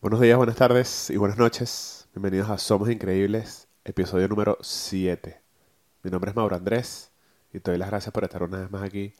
Buenos 0.00 0.20
días, 0.20 0.36
buenas 0.36 0.54
tardes 0.54 1.10
y 1.10 1.16
buenas 1.16 1.38
noches. 1.38 2.06
Bienvenidos 2.14 2.48
a 2.50 2.56
Somos 2.56 2.88
Increíbles, 2.88 3.66
episodio 3.84 4.28
número 4.28 4.56
7. 4.60 5.40
Mi 6.04 6.10
nombre 6.12 6.30
es 6.30 6.36
Mauro 6.36 6.54
Andrés 6.54 7.10
y 7.52 7.58
te 7.58 7.72
doy 7.72 7.78
las 7.78 7.88
gracias 7.88 8.12
por 8.12 8.22
estar 8.22 8.44
una 8.44 8.60
vez 8.60 8.70
más 8.70 8.84
aquí 8.84 9.12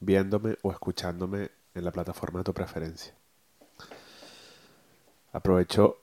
viéndome 0.00 0.56
o 0.62 0.72
escuchándome 0.72 1.50
en 1.74 1.84
la 1.84 1.92
plataforma 1.92 2.38
de 2.38 2.44
tu 2.44 2.54
preferencia. 2.54 3.12
Aprovecho 5.30 5.98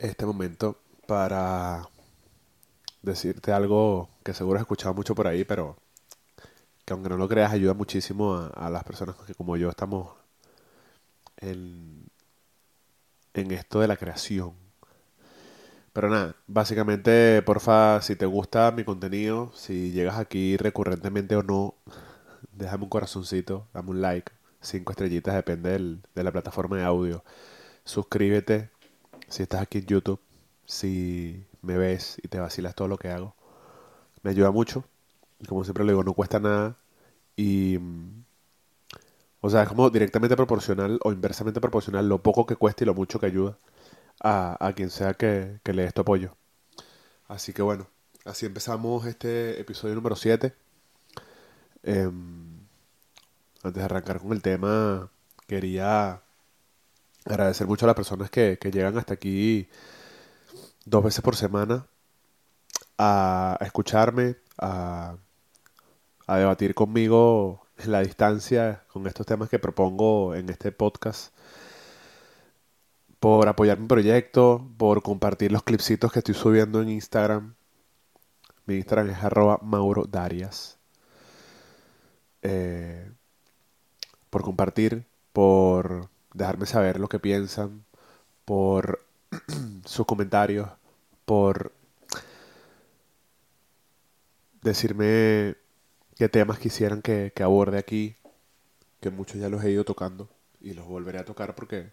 este 0.00 0.26
momento 0.26 0.80
para 1.06 1.88
decirte 3.02 3.52
algo 3.52 4.10
que 4.24 4.34
seguro 4.34 4.56
has 4.56 4.62
escuchado 4.62 4.94
mucho 4.94 5.14
por 5.14 5.28
ahí, 5.28 5.44
pero 5.44 5.76
que 6.84 6.92
aunque 6.92 7.08
no 7.08 7.16
lo 7.16 7.28
creas 7.28 7.52
ayuda 7.52 7.72
muchísimo 7.72 8.34
a, 8.34 8.48
a 8.48 8.68
las 8.68 8.82
personas 8.82 9.14
que 9.14 9.34
como 9.36 9.56
yo 9.56 9.68
estamos 9.70 10.10
en, 11.36 11.99
en 13.34 13.50
esto 13.52 13.80
de 13.80 13.88
la 13.88 13.96
creación. 13.96 14.54
Pero 15.92 16.08
nada, 16.08 16.36
básicamente, 16.46 17.42
porfa, 17.42 18.00
si 18.02 18.14
te 18.16 18.26
gusta 18.26 18.70
mi 18.70 18.84
contenido, 18.84 19.52
si 19.54 19.90
llegas 19.92 20.18
aquí 20.18 20.56
recurrentemente 20.56 21.34
o 21.36 21.42
no, 21.42 21.74
déjame 22.52 22.84
un 22.84 22.90
corazoncito, 22.90 23.66
dame 23.74 23.90
un 23.90 24.00
like, 24.00 24.32
cinco 24.60 24.92
estrellitas, 24.92 25.34
depende 25.34 25.98
de 26.14 26.24
la 26.24 26.32
plataforma 26.32 26.76
de 26.76 26.84
audio. 26.84 27.24
Suscríbete 27.84 28.70
si 29.28 29.42
estás 29.42 29.62
aquí 29.62 29.78
en 29.78 29.86
YouTube, 29.86 30.20
si 30.66 31.46
me 31.62 31.76
ves 31.78 32.18
y 32.22 32.28
te 32.28 32.40
vacilas 32.40 32.74
todo 32.74 32.88
lo 32.88 32.98
que 32.98 33.08
hago. 33.10 33.34
Me 34.22 34.30
ayuda 34.30 34.50
mucho. 34.50 34.84
Y 35.40 35.46
como 35.46 35.64
siempre 35.64 35.84
lo 35.84 35.92
digo, 35.92 36.04
no 36.04 36.14
cuesta 36.14 36.40
nada. 36.40 36.76
Y 37.36 37.78
mm, 37.78 38.24
o 39.40 39.50
sea, 39.50 39.62
es 39.62 39.68
como 39.68 39.90
directamente 39.90 40.36
proporcional 40.36 40.98
o 41.02 41.12
inversamente 41.12 41.60
proporcional 41.60 42.08
lo 42.08 42.22
poco 42.22 42.46
que 42.46 42.56
cuesta 42.56 42.84
y 42.84 42.86
lo 42.86 42.94
mucho 42.94 43.18
que 43.20 43.26
ayuda 43.26 43.58
a, 44.20 44.56
a 44.66 44.72
quien 44.74 44.90
sea 44.90 45.14
que, 45.14 45.60
que 45.64 45.72
le 45.72 45.84
dé 45.84 45.92
tu 45.92 46.02
apoyo. 46.02 46.36
Así 47.28 47.52
que 47.52 47.62
bueno, 47.62 47.86
así 48.24 48.46
empezamos 48.46 49.06
este 49.06 49.60
episodio 49.60 49.94
número 49.94 50.16
7. 50.16 50.54
antes 53.62 53.74
de 53.74 53.82
arrancar 53.82 54.20
con 54.20 54.32
el 54.32 54.42
tema, 54.42 55.10
quería 55.46 56.22
agradecer 57.24 57.66
mucho 57.66 57.86
a 57.86 57.88
las 57.88 57.96
personas 57.96 58.30
que, 58.30 58.58
que 58.60 58.70
llegan 58.70 58.98
hasta 58.98 59.14
aquí 59.14 59.68
dos 60.84 61.04
veces 61.04 61.22
por 61.22 61.36
semana 61.36 61.86
a, 62.98 63.58
escucharme, 63.60 64.36
a, 64.58 65.16
a 66.26 66.36
debatir 66.36 66.74
conmigo 66.74 67.66
la 67.86 68.00
distancia 68.00 68.84
con 68.88 69.06
estos 69.06 69.26
temas 69.26 69.48
que 69.48 69.58
propongo 69.58 70.34
en 70.34 70.48
este 70.48 70.72
podcast, 70.72 71.34
por 73.18 73.48
apoyar 73.48 73.78
mi 73.78 73.86
proyecto, 73.86 74.66
por 74.78 75.02
compartir 75.02 75.52
los 75.52 75.62
clipsitos 75.62 76.12
que 76.12 76.20
estoy 76.20 76.34
subiendo 76.34 76.82
en 76.82 76.88
Instagram. 76.90 77.54
Mi 78.66 78.76
Instagram 78.76 79.10
es 79.10 79.18
arroba. 79.24 79.60
Eh, 82.42 83.10
por 84.30 84.42
compartir, 84.42 85.04
por 85.32 86.08
dejarme 86.34 86.66
saber 86.66 86.98
lo 86.98 87.08
que 87.08 87.18
piensan, 87.18 87.84
por 88.44 89.04
sus 89.84 90.06
comentarios, 90.06 90.70
por 91.24 91.72
decirme 94.62 95.56
qué 96.20 96.28
temas 96.28 96.58
quisieran 96.58 97.00
que, 97.00 97.32
que 97.34 97.42
aborde 97.42 97.78
aquí, 97.78 98.14
que 99.00 99.08
muchos 99.08 99.40
ya 99.40 99.48
los 99.48 99.64
he 99.64 99.70
ido 99.70 99.84
tocando 99.84 100.28
y 100.60 100.74
los 100.74 100.86
volveré 100.86 101.18
a 101.18 101.24
tocar 101.24 101.54
porque 101.54 101.92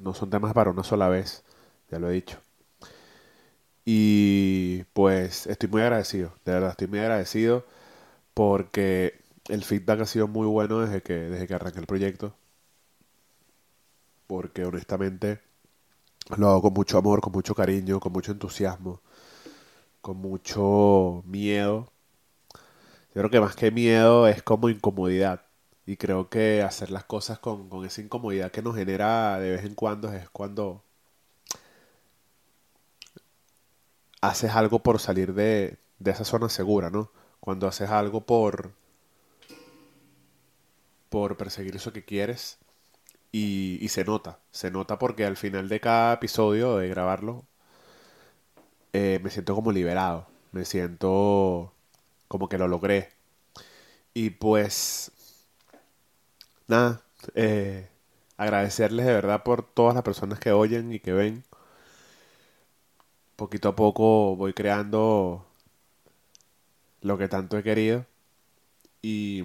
no 0.00 0.14
son 0.14 0.30
temas 0.30 0.54
para 0.54 0.70
una 0.70 0.84
sola 0.84 1.10
vez, 1.10 1.44
ya 1.90 1.98
lo 1.98 2.08
he 2.08 2.14
dicho. 2.14 2.38
Y 3.84 4.84
pues 4.94 5.46
estoy 5.46 5.68
muy 5.68 5.82
agradecido, 5.82 6.32
de 6.44 6.52
verdad 6.52 6.70
estoy 6.70 6.86
muy 6.86 7.00
agradecido 7.00 7.66
porque 8.34 9.20
el 9.48 9.64
feedback 9.64 10.00
ha 10.02 10.06
sido 10.06 10.28
muy 10.28 10.46
bueno 10.46 10.80
desde 10.80 11.02
que, 11.02 11.14
desde 11.14 11.46
que 11.46 11.54
arranqué 11.54 11.80
el 11.80 11.86
proyecto. 11.86 12.34
Porque 14.26 14.64
honestamente 14.64 15.40
lo 16.36 16.48
hago 16.50 16.62
con 16.62 16.74
mucho 16.74 16.98
amor, 16.98 17.20
con 17.20 17.32
mucho 17.32 17.54
cariño, 17.54 18.00
con 18.00 18.12
mucho 18.12 18.32
entusiasmo, 18.32 19.00
con 20.00 20.18
mucho 20.18 21.22
miedo. 21.26 21.93
Yo 23.14 23.22
creo 23.22 23.30
que 23.30 23.40
más 23.40 23.56
que 23.56 23.70
miedo 23.70 24.28
es 24.28 24.42
como 24.42 24.68
incomodidad. 24.68 25.46
Y 25.86 25.96
creo 25.96 26.28
que 26.30 26.62
hacer 26.62 26.90
las 26.90 27.04
cosas 27.04 27.38
con, 27.38 27.68
con 27.68 27.84
esa 27.84 28.00
incomodidad 28.02 28.50
que 28.50 28.62
nos 28.62 28.76
genera 28.76 29.38
de 29.40 29.50
vez 29.52 29.64
en 29.64 29.74
cuando 29.74 30.12
es 30.12 30.28
cuando 30.30 30.82
haces 34.20 34.50
algo 34.56 34.80
por 34.82 34.98
salir 35.00 35.34
de, 35.34 35.78
de 36.00 36.10
esa 36.10 36.24
zona 36.24 36.48
segura, 36.48 36.90
¿no? 36.90 37.10
Cuando 37.40 37.68
haces 37.68 37.90
algo 37.90 38.22
por, 38.26 38.72
por 41.08 41.36
perseguir 41.36 41.76
eso 41.76 41.92
que 41.92 42.04
quieres 42.04 42.58
y, 43.32 43.78
y 43.82 43.88
se 43.90 44.04
nota, 44.04 44.40
se 44.52 44.70
nota 44.70 44.98
porque 44.98 45.26
al 45.26 45.36
final 45.38 45.68
de 45.68 45.80
cada 45.80 46.14
episodio 46.14 46.76
de 46.78 46.88
grabarlo 46.88 47.44
eh, 48.92 49.20
me 49.22 49.30
siento 49.30 49.54
como 49.54 49.72
liberado, 49.72 50.26
me 50.52 50.64
siento 50.64 51.72
como 52.34 52.48
que 52.48 52.58
lo 52.58 52.66
logré. 52.66 53.10
Y 54.12 54.30
pues 54.30 55.12
nada, 56.66 57.00
eh, 57.36 57.88
agradecerles 58.36 59.06
de 59.06 59.12
verdad 59.12 59.44
por 59.44 59.62
todas 59.62 59.94
las 59.94 60.02
personas 60.02 60.40
que 60.40 60.50
oyen 60.50 60.92
y 60.92 60.98
que 60.98 61.12
ven. 61.12 61.44
Poquito 63.36 63.68
a 63.68 63.76
poco 63.76 64.34
voy 64.34 64.52
creando 64.52 65.46
lo 67.02 67.18
que 67.18 67.28
tanto 67.28 67.56
he 67.56 67.62
querido 67.62 68.04
y 69.00 69.44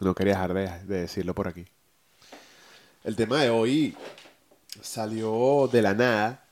no 0.00 0.16
quería 0.16 0.32
dejar 0.32 0.54
de, 0.54 0.66
de 0.86 1.00
decirlo 1.02 1.36
por 1.36 1.46
aquí. 1.46 1.66
El 3.04 3.14
tema 3.14 3.42
de 3.42 3.50
hoy 3.50 3.96
salió 4.82 5.68
de 5.70 5.82
la 5.82 5.94
nada. 5.94 6.44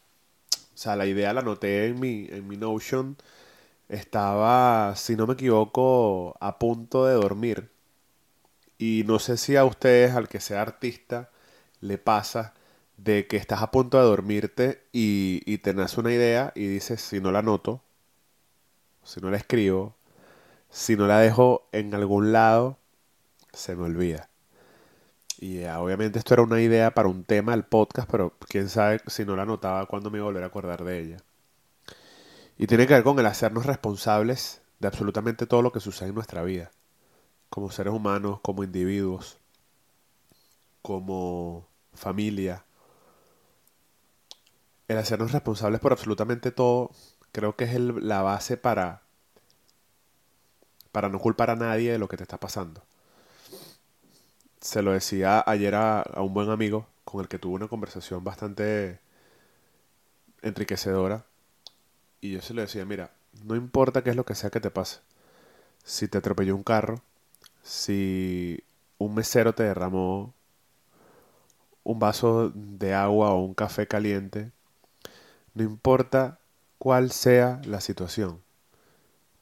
O 0.52 0.78
sea, 0.78 0.94
la 0.94 1.06
idea 1.06 1.32
la 1.32 1.40
anoté 1.40 1.86
en 1.88 1.98
mi, 1.98 2.28
en 2.30 2.46
mi 2.46 2.56
Notion. 2.56 3.16
Estaba, 3.92 4.94
si 4.96 5.16
no 5.16 5.26
me 5.28 5.34
equivoco, 5.34 6.36
a 6.40 6.58
punto 6.58 7.06
de 7.06 7.14
dormir. 7.14 7.70
Y 8.78 9.04
no 9.06 9.18
sé 9.18 9.36
si 9.36 9.56
a 9.56 9.64
ustedes, 9.64 10.14
al 10.14 10.28
que 10.28 10.40
sea 10.40 10.62
artista, 10.62 11.30
le 11.80 11.98
pasa 11.98 12.54
de 12.96 13.26
que 13.26 13.36
estás 13.36 13.62
a 13.62 13.70
punto 13.70 13.98
de 13.98 14.04
dormirte 14.04 14.82
y, 14.92 15.42
y 15.46 15.58
te 15.58 15.74
nace 15.74 16.00
una 16.00 16.12
idea 16.12 16.52
y 16.54 16.66
dices, 16.66 17.00
si 17.02 17.20
no 17.20 17.32
la 17.32 17.40
anoto, 17.40 17.82
si 19.04 19.20
no 19.20 19.30
la 19.30 19.36
escribo, 19.36 19.94
si 20.70 20.96
no 20.96 21.06
la 21.06 21.20
dejo 21.20 21.68
en 21.72 21.94
algún 21.94 22.32
lado, 22.32 22.78
se 23.52 23.76
me 23.76 23.84
olvida. 23.84 24.30
Y 25.38 25.58
eh, 25.58 25.72
obviamente 25.74 26.18
esto 26.18 26.34
era 26.34 26.42
una 26.42 26.60
idea 26.60 26.92
para 26.94 27.08
un 27.08 27.24
tema 27.24 27.52
del 27.52 27.64
podcast, 27.64 28.08
pero 28.10 28.32
quién 28.48 28.68
sabe 28.68 29.00
si 29.08 29.24
no 29.24 29.36
la 29.36 29.42
anotaba 29.42 29.86
cuándo 29.86 30.10
me 30.10 30.18
iba 30.18 30.24
a 30.26 30.30
volver 30.30 30.44
a 30.44 30.46
acordar 30.46 30.84
de 30.84 31.00
ella. 31.00 31.16
Y 32.62 32.68
tiene 32.68 32.86
que 32.86 32.94
ver 32.94 33.02
con 33.02 33.18
el 33.18 33.26
hacernos 33.26 33.66
responsables 33.66 34.62
de 34.78 34.86
absolutamente 34.86 35.48
todo 35.48 35.62
lo 35.62 35.72
que 35.72 35.80
sucede 35.80 36.10
en 36.10 36.14
nuestra 36.14 36.44
vida, 36.44 36.70
como 37.50 37.72
seres 37.72 37.92
humanos, 37.92 38.38
como 38.40 38.62
individuos, 38.62 39.40
como 40.80 41.66
familia. 41.92 42.64
El 44.86 44.96
hacernos 44.96 45.32
responsables 45.32 45.80
por 45.80 45.90
absolutamente 45.90 46.52
todo 46.52 46.92
creo 47.32 47.56
que 47.56 47.64
es 47.64 47.80
la 47.80 48.22
base 48.22 48.56
para, 48.56 49.02
para 50.92 51.08
no 51.08 51.18
culpar 51.18 51.50
a 51.50 51.56
nadie 51.56 51.90
de 51.90 51.98
lo 51.98 52.06
que 52.06 52.16
te 52.16 52.22
está 52.22 52.38
pasando. 52.38 52.84
Se 54.60 54.82
lo 54.82 54.92
decía 54.92 55.42
ayer 55.44 55.74
a, 55.74 56.02
a 56.02 56.22
un 56.22 56.32
buen 56.32 56.48
amigo 56.48 56.86
con 57.04 57.22
el 57.22 57.26
que 57.26 57.40
tuve 57.40 57.56
una 57.56 57.66
conversación 57.66 58.22
bastante 58.22 59.00
enriquecedora 60.42 61.26
y 62.22 62.30
yo 62.30 62.40
se 62.40 62.54
lo 62.54 62.62
decía, 62.62 62.86
mira, 62.86 63.10
no 63.44 63.56
importa 63.56 64.02
qué 64.02 64.10
es 64.10 64.16
lo 64.16 64.24
que 64.24 64.36
sea 64.36 64.48
que 64.48 64.60
te 64.60 64.70
pase. 64.70 65.00
Si 65.84 66.06
te 66.06 66.18
atropelló 66.18 66.54
un 66.54 66.62
carro, 66.62 67.02
si 67.64 68.62
un 68.98 69.14
mesero 69.14 69.54
te 69.54 69.64
derramó 69.64 70.32
un 71.82 71.98
vaso 71.98 72.52
de 72.54 72.94
agua 72.94 73.32
o 73.32 73.42
un 73.44 73.54
café 73.54 73.88
caliente, 73.88 74.52
no 75.54 75.64
importa 75.64 76.38
cuál 76.78 77.10
sea 77.10 77.60
la 77.64 77.80
situación, 77.80 78.40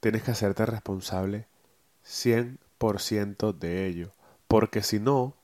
tienes 0.00 0.22
que 0.22 0.30
hacerte 0.30 0.64
responsable 0.64 1.46
100% 2.02 3.52
de 3.52 3.86
ello, 3.86 4.12
porque 4.48 4.82
si 4.82 4.98
no, 4.98 5.34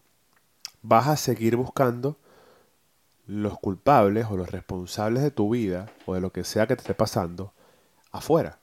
vas 0.80 1.06
a 1.08 1.16
seguir 1.18 1.56
buscando 1.56 2.16
los 3.26 3.58
culpables 3.58 4.26
o 4.30 4.36
los 4.36 4.50
responsables 4.50 5.22
de 5.22 5.30
tu 5.30 5.50
vida 5.50 5.90
o 6.06 6.14
de 6.14 6.20
lo 6.20 6.32
que 6.32 6.44
sea 6.44 6.66
que 6.66 6.76
te 6.76 6.82
esté 6.82 6.94
pasando 6.94 7.52
afuera. 8.12 8.58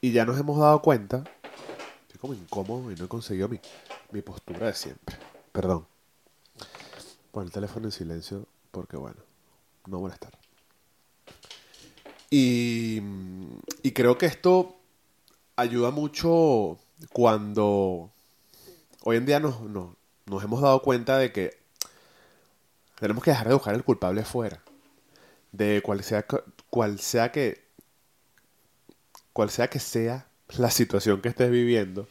Y 0.00 0.12
ya 0.12 0.24
nos 0.24 0.38
hemos 0.38 0.58
dado 0.58 0.82
cuenta, 0.82 1.24
estoy 2.02 2.20
como 2.20 2.34
incómodo 2.34 2.90
y 2.90 2.96
no 2.96 3.04
he 3.04 3.08
conseguido 3.08 3.48
mi, 3.48 3.60
mi 4.10 4.22
postura 4.22 4.66
de 4.66 4.74
siempre, 4.74 5.16
perdón. 5.52 5.86
Pon 7.30 7.44
el 7.44 7.50
teléfono 7.50 7.86
en 7.86 7.92
silencio 7.92 8.46
porque, 8.70 8.96
bueno, 8.96 9.16
no 9.86 10.00
molestar. 10.00 10.32
Y, 12.30 13.00
y 13.82 13.92
creo 13.92 14.18
que 14.18 14.26
esto 14.26 14.76
ayuda 15.56 15.90
mucho 15.90 16.78
cuando 17.12 18.10
hoy 19.02 19.16
en 19.16 19.26
día 19.26 19.40
nos, 19.40 19.60
nos 19.62 20.44
hemos 20.44 20.60
dado 20.60 20.82
cuenta 20.82 21.18
de 21.18 21.32
que 21.32 21.61
tenemos 23.02 23.24
que 23.24 23.32
dejar 23.32 23.48
de 23.48 23.54
buscar 23.54 23.74
el 23.74 23.82
culpable 23.82 24.24
fuera. 24.24 24.62
De 25.50 25.82
cual 25.82 26.04
sea, 26.04 26.24
cual 26.70 27.00
sea 27.00 27.32
que 27.32 27.64
cual 29.32 29.50
sea 29.50 29.68
que 29.68 29.80
sea 29.80 30.28
la 30.56 30.70
situación 30.70 31.20
que 31.20 31.30
estés 31.30 31.50
viviendo, 31.50 32.06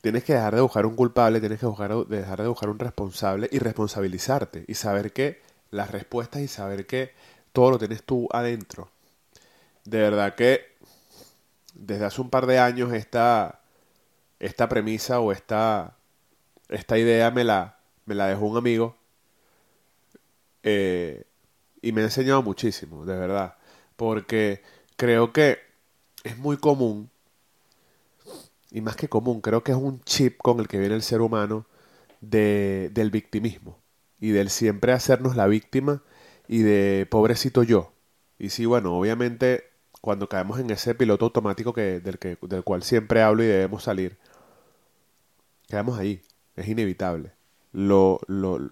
tienes 0.00 0.24
que 0.24 0.34
dejar 0.34 0.56
de 0.56 0.60
buscar 0.60 0.86
un 0.86 0.96
culpable, 0.96 1.38
tienes 1.38 1.60
que 1.60 1.66
dejar 1.66 2.42
de 2.42 2.48
buscar 2.48 2.68
un 2.68 2.80
responsable 2.80 3.48
y 3.52 3.60
responsabilizarte 3.60 4.64
y 4.66 4.74
saber 4.74 5.12
que 5.12 5.40
las 5.70 5.92
respuestas 5.92 6.42
y 6.42 6.48
saber 6.48 6.88
que 6.88 7.12
todo 7.52 7.70
lo 7.70 7.78
tienes 7.78 8.02
tú 8.02 8.26
adentro. 8.32 8.90
De 9.84 9.98
verdad 9.98 10.34
que 10.34 10.62
desde 11.74 12.06
hace 12.06 12.20
un 12.20 12.28
par 12.28 12.46
de 12.46 12.58
años 12.58 12.92
esta, 12.92 13.60
esta 14.40 14.68
premisa 14.68 15.20
o 15.20 15.30
esta, 15.30 15.96
esta 16.70 16.98
idea 16.98 17.30
me 17.30 17.44
la, 17.44 17.78
me 18.04 18.16
la 18.16 18.26
dejó 18.26 18.46
un 18.46 18.56
amigo 18.56 18.96
eh, 20.64 21.24
y 21.82 21.92
me 21.92 22.00
ha 22.00 22.04
enseñado 22.04 22.42
muchísimo, 22.42 23.04
de 23.06 23.16
verdad. 23.16 23.56
Porque 23.96 24.62
creo 24.96 25.32
que 25.32 25.58
es 26.24 26.38
muy 26.38 26.56
común, 26.56 27.10
y 28.70 28.80
más 28.80 28.96
que 28.96 29.08
común, 29.08 29.40
creo 29.40 29.62
que 29.62 29.72
es 29.72 29.78
un 29.78 30.00
chip 30.02 30.38
con 30.38 30.58
el 30.60 30.68
que 30.68 30.78
viene 30.78 30.96
el 30.96 31.02
ser 31.02 31.20
humano 31.20 31.66
de, 32.20 32.90
del 32.92 33.10
victimismo 33.10 33.78
y 34.20 34.30
del 34.30 34.50
siempre 34.50 34.92
hacernos 34.92 35.36
la 35.36 35.46
víctima 35.46 36.02
y 36.48 36.62
de 36.62 37.06
pobrecito 37.10 37.62
yo. 37.62 37.92
Y 38.38 38.50
sí, 38.50 38.66
bueno, 38.66 38.96
obviamente 38.98 39.70
cuando 40.00 40.28
caemos 40.28 40.60
en 40.60 40.70
ese 40.70 40.94
piloto 40.94 41.26
automático 41.26 41.72
que, 41.72 42.00
del, 42.00 42.18
que, 42.18 42.38
del 42.42 42.64
cual 42.64 42.82
siempre 42.82 43.22
hablo 43.22 43.42
y 43.42 43.46
debemos 43.46 43.84
salir, 43.84 44.18
quedamos 45.68 45.98
ahí, 45.98 46.22
es 46.56 46.68
inevitable. 46.68 47.32
Lo, 47.72 48.20
lo, 48.26 48.70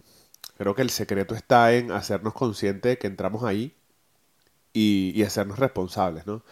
creo 0.56 0.74
que 0.74 0.82
el 0.82 0.90
secreto 0.90 1.34
está 1.34 1.72
en 1.72 1.90
hacernos 1.92 2.34
conscientes 2.34 2.92
de 2.92 2.98
que 2.98 3.06
entramos 3.06 3.44
ahí 3.44 3.74
y, 4.72 5.22
hacernos 5.22 5.58
responsables, 5.58 6.26
¿no? 6.26 6.42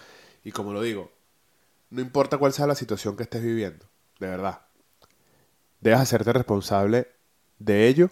Y 0.44 0.52
como 0.52 0.72
lo 0.72 0.82
digo, 0.82 1.10
no 1.90 2.00
importa 2.00 2.38
cuál 2.38 2.52
sea 2.52 2.66
la 2.66 2.74
situación 2.74 3.16
que 3.16 3.24
estés 3.24 3.42
viviendo, 3.42 3.86
de 4.18 4.28
verdad, 4.28 4.62
debes 5.80 6.00
hacerte 6.00 6.32
responsable 6.32 7.08
de 7.58 7.88
ello 7.88 8.10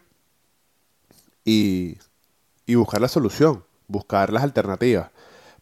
y, 1.45 1.99
y 2.67 2.75
buscar 2.75 3.01
la 3.01 3.09
solución, 3.09 3.65
buscar 3.87 4.33
las 4.33 4.43
alternativas. 4.43 5.11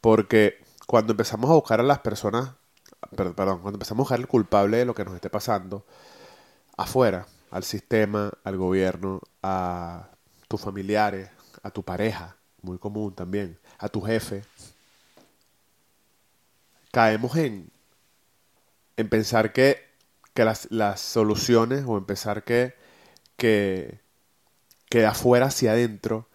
Porque 0.00 0.58
cuando 0.86 1.12
empezamos 1.12 1.50
a 1.50 1.54
buscar 1.54 1.80
a 1.80 1.84
las 1.84 2.00
personas, 2.00 2.50
perdón, 3.16 3.60
cuando 3.60 3.76
empezamos 3.76 4.00
a 4.00 4.04
buscar 4.04 4.20
el 4.20 4.28
culpable 4.28 4.78
de 4.78 4.84
lo 4.84 4.94
que 4.94 5.04
nos 5.04 5.14
esté 5.14 5.30
pasando, 5.30 5.84
afuera, 6.76 7.26
al 7.50 7.64
sistema, 7.64 8.32
al 8.44 8.56
gobierno, 8.56 9.20
a 9.42 10.10
tus 10.48 10.60
familiares, 10.60 11.30
a 11.62 11.70
tu 11.70 11.82
pareja, 11.82 12.36
muy 12.62 12.78
común 12.78 13.14
también, 13.14 13.58
a 13.78 13.88
tu 13.88 14.00
jefe, 14.00 14.42
caemos 16.90 17.36
en, 17.36 17.70
en 18.96 19.08
pensar 19.08 19.52
que, 19.52 19.84
que 20.34 20.44
las, 20.44 20.68
las, 20.70 21.00
soluciones 21.00 21.84
o 21.86 21.98
en 21.98 22.04
pensar 22.04 22.44
que, 22.44 22.74
que, 23.36 24.00
que 24.88 24.98
de 25.00 25.06
afuera 25.06 25.46
hacia 25.46 25.72
adentro 25.72 26.28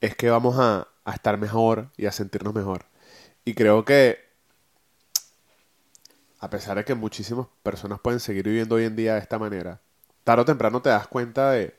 es 0.00 0.14
que 0.14 0.30
vamos 0.30 0.56
a, 0.58 0.88
a 1.04 1.12
estar 1.12 1.38
mejor 1.38 1.90
y 1.96 2.06
a 2.06 2.12
sentirnos 2.12 2.54
mejor. 2.54 2.86
Y 3.44 3.54
creo 3.54 3.84
que, 3.84 4.18
a 6.38 6.50
pesar 6.50 6.76
de 6.76 6.84
que 6.84 6.94
muchísimas 6.94 7.46
personas 7.62 8.00
pueden 8.00 8.20
seguir 8.20 8.44
viviendo 8.44 8.76
hoy 8.76 8.84
en 8.84 8.96
día 8.96 9.14
de 9.14 9.20
esta 9.20 9.38
manera, 9.38 9.80
tarde 10.28 10.42
o 10.42 10.44
temprano 10.44 10.82
te 10.82 10.90
das 10.90 11.08
cuenta 11.08 11.52
de, 11.52 11.74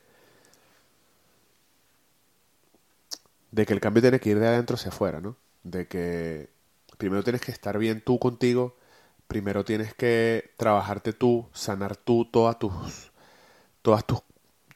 que 3.54 3.72
el 3.72 3.78
cambio 3.78 4.02
tiene 4.02 4.18
que 4.18 4.30
ir 4.30 4.40
de 4.40 4.48
adentro 4.48 4.74
hacia 4.74 4.88
afuera, 4.88 5.20
¿no? 5.20 5.36
De 5.62 5.86
que 5.86 6.50
primero 6.98 7.22
tienes 7.22 7.42
que 7.42 7.52
estar 7.52 7.78
bien 7.78 8.00
tú 8.00 8.18
contigo, 8.18 8.74
primero 9.28 9.64
tienes 9.64 9.94
que 9.94 10.50
trabajarte 10.56 11.12
tú, 11.12 11.48
sanar 11.52 11.96
tú 11.96 12.24
todas 12.24 12.58
tus, 12.58 13.12
todas 13.82 14.04
tus, 14.04 14.20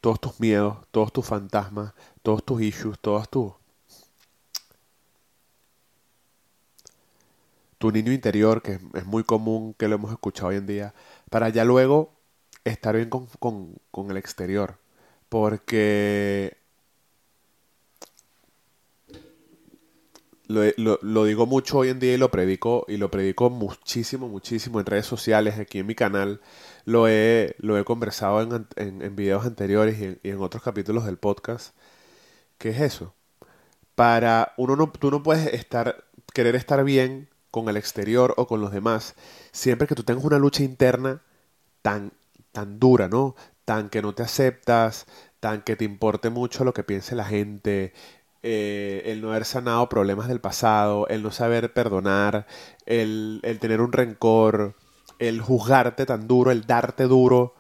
todos 0.01 0.21
tus 0.21 0.39
miedos, 0.39 0.79
todos 0.93 1.13
tus 1.13 1.27
fantasmas, 1.27 1.95
todos 2.23 2.45
tus 2.45 2.63
issues, 2.63 2.97
todas 3.01 3.29
tus 3.29 3.55
tu 7.79 7.91
niño 7.91 8.13
interior, 8.13 8.63
que 8.63 8.79
es 8.95 9.05
muy 9.05 9.25
común 9.25 9.75
que 9.75 9.89
lo 9.89 9.97
hemos 9.97 10.13
escuchado 10.13 10.51
hoy 10.51 10.57
en 10.59 10.67
día, 10.67 10.95
para 11.29 11.49
ya 11.49 11.65
luego 11.65 12.15
estar 12.65 12.97
bien 12.97 13.11
con, 13.11 14.11
el 14.11 14.17
exterior. 14.17 14.79
Porque 15.29 16.57
lo, 20.47 21.25
digo 21.25 21.47
mucho 21.47 21.79
hoy 21.79 21.89
en 21.89 21.99
día 21.99 22.15
y 22.15 22.17
lo 22.19 22.31
predico, 22.31 22.85
y 22.89 22.97
lo 22.97 23.11
predico 23.11 23.51
muchísimo, 23.51 24.29
muchísimo 24.29 24.81
en 24.81 24.87
redes 24.87 25.07
sociales, 25.07 25.59
aquí 25.59 25.79
en 25.81 25.87
mi 25.87 25.95
canal. 25.95 26.41
Lo 26.85 27.09
he, 27.09 27.57
lo 27.59 27.79
he 27.79 27.85
conversado 27.85 28.67
en, 28.77 29.17
videos 29.17 29.47
anteriores 29.47 29.99
y 30.01 30.05
en, 30.05 30.21
y 30.23 30.31
en, 30.31 30.41
otros 30.41 30.63
capítulos 30.63 31.07
del 31.07 31.19
podcast. 31.19 31.75
¿Qué 32.59 32.71
es 32.71 32.81
eso? 32.81 33.15
Para 33.95 34.55
uno 34.57 34.77
no, 34.77 34.91
tú 34.91 35.11
no 35.11 35.23
puedes 35.23 35.47
estar, 35.55 36.05
querer 36.33 36.57
estar 36.57 36.85
bien 36.85 37.29
con 37.51 37.69
el 37.69 37.77
exterior 37.77 38.35
o 38.37 38.49
con 38.49 38.61
los 38.61 38.73
demás, 38.73 39.15
siempre 39.53 39.87
que 39.87 39.95
tú 39.95 40.03
tengas 40.03 40.25
una 40.25 40.39
lucha 40.41 40.65
interna 40.65 41.23
tan, 41.83 42.13
tan 42.55 42.79
dura, 42.81 43.09
¿no? 43.09 43.37
Tan 43.67 43.91
que 43.91 44.03
no 44.03 44.15
te 44.15 44.23
aceptas, 44.23 45.07
tan 45.41 45.63
que 45.63 45.77
te 45.77 45.85
importe 45.85 46.31
mucho 46.31 46.65
lo 46.65 46.73
que 46.75 46.85
piense 46.85 47.15
la 47.15 47.27
gente, 47.27 47.93
eh, 48.43 49.03
el 49.07 49.21
no 49.23 49.31
haber 49.31 49.45
sanado 49.45 49.89
problemas 49.89 50.29
del 50.29 50.41
pasado, 50.41 51.09
el 51.09 51.23
no 51.23 51.31
saber 51.33 51.73
perdonar, 51.75 52.47
el, 52.87 53.41
el 53.45 53.59
tener 53.61 53.81
un 53.83 53.93
rencor, 53.93 54.75
el 55.19 55.41
juzgarte 55.43 56.07
tan 56.07 56.29
duro, 56.29 56.51
el 56.51 56.67
darte 56.67 57.05
duro. 57.05 57.55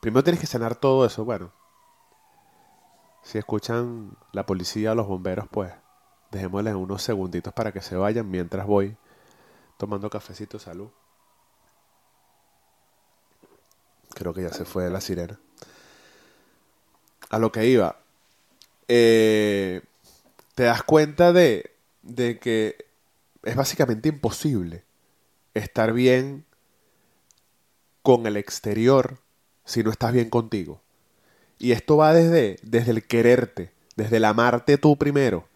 Primero 0.00 0.24
tienes 0.24 0.40
que 0.40 0.46
sanar 0.46 0.76
todo 0.76 1.06
eso. 1.06 1.24
Bueno, 1.24 1.52
si 3.22 3.38
escuchan 3.38 4.16
la 4.32 4.46
policía 4.46 4.92
o 4.92 4.94
los 4.94 5.06
bomberos, 5.08 5.48
pues 5.50 5.72
Dejémosles 6.30 6.74
unos 6.74 7.02
segunditos 7.02 7.52
para 7.52 7.72
que 7.72 7.80
se 7.80 7.96
vayan 7.96 8.30
mientras 8.30 8.66
voy 8.66 8.96
tomando 9.78 10.10
cafecito. 10.10 10.58
Salud. 10.58 10.90
Creo 14.16 14.32
que 14.32 14.42
ya 14.42 14.52
se 14.52 14.64
fue 14.64 14.88
la 14.90 15.00
sirena. 15.00 15.38
A 17.28 17.38
lo 17.38 17.52
que 17.52 17.66
iba. 17.66 18.00
Eh, 18.88 19.82
te 20.54 20.64
das 20.64 20.82
cuenta 20.82 21.32
de, 21.32 21.72
de 22.02 22.38
que 22.38 22.86
es 23.42 23.54
básicamente 23.54 24.08
imposible 24.08 24.84
estar 25.54 25.92
bien 25.92 26.44
con 28.02 28.26
el 28.26 28.36
exterior 28.36 29.18
si 29.64 29.82
no 29.82 29.90
estás 29.90 30.12
bien 30.12 30.30
contigo. 30.30 30.80
Y 31.58 31.72
esto 31.72 31.96
va 31.96 32.14
desde, 32.14 32.56
desde 32.62 32.92
el 32.92 33.06
quererte, 33.06 33.72
desde 33.96 34.16
el 34.16 34.24
amarte 34.24 34.78
tú 34.78 34.96
primero, 34.96 35.48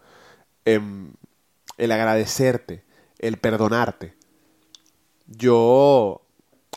Em, 0.65 1.13
el 1.77 1.91
agradecerte, 1.91 2.83
el 3.17 3.37
perdonarte. 3.37 4.13
Yo 5.25 6.21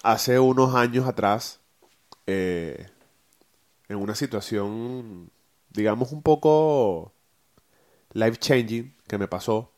hace 0.03 0.39
unos 0.39 0.75
años 0.75 1.07
atrás, 1.07 1.61
eh, 2.27 2.89
en 3.89 3.97
una 3.97 4.15
situación, 4.15 5.31
digamos, 5.71 6.13
un 6.13 6.23
poco 6.23 7.13
life 8.13 8.39
changing 8.39 8.95
que 9.07 9.19
me 9.19 9.29
pasó 9.29 9.71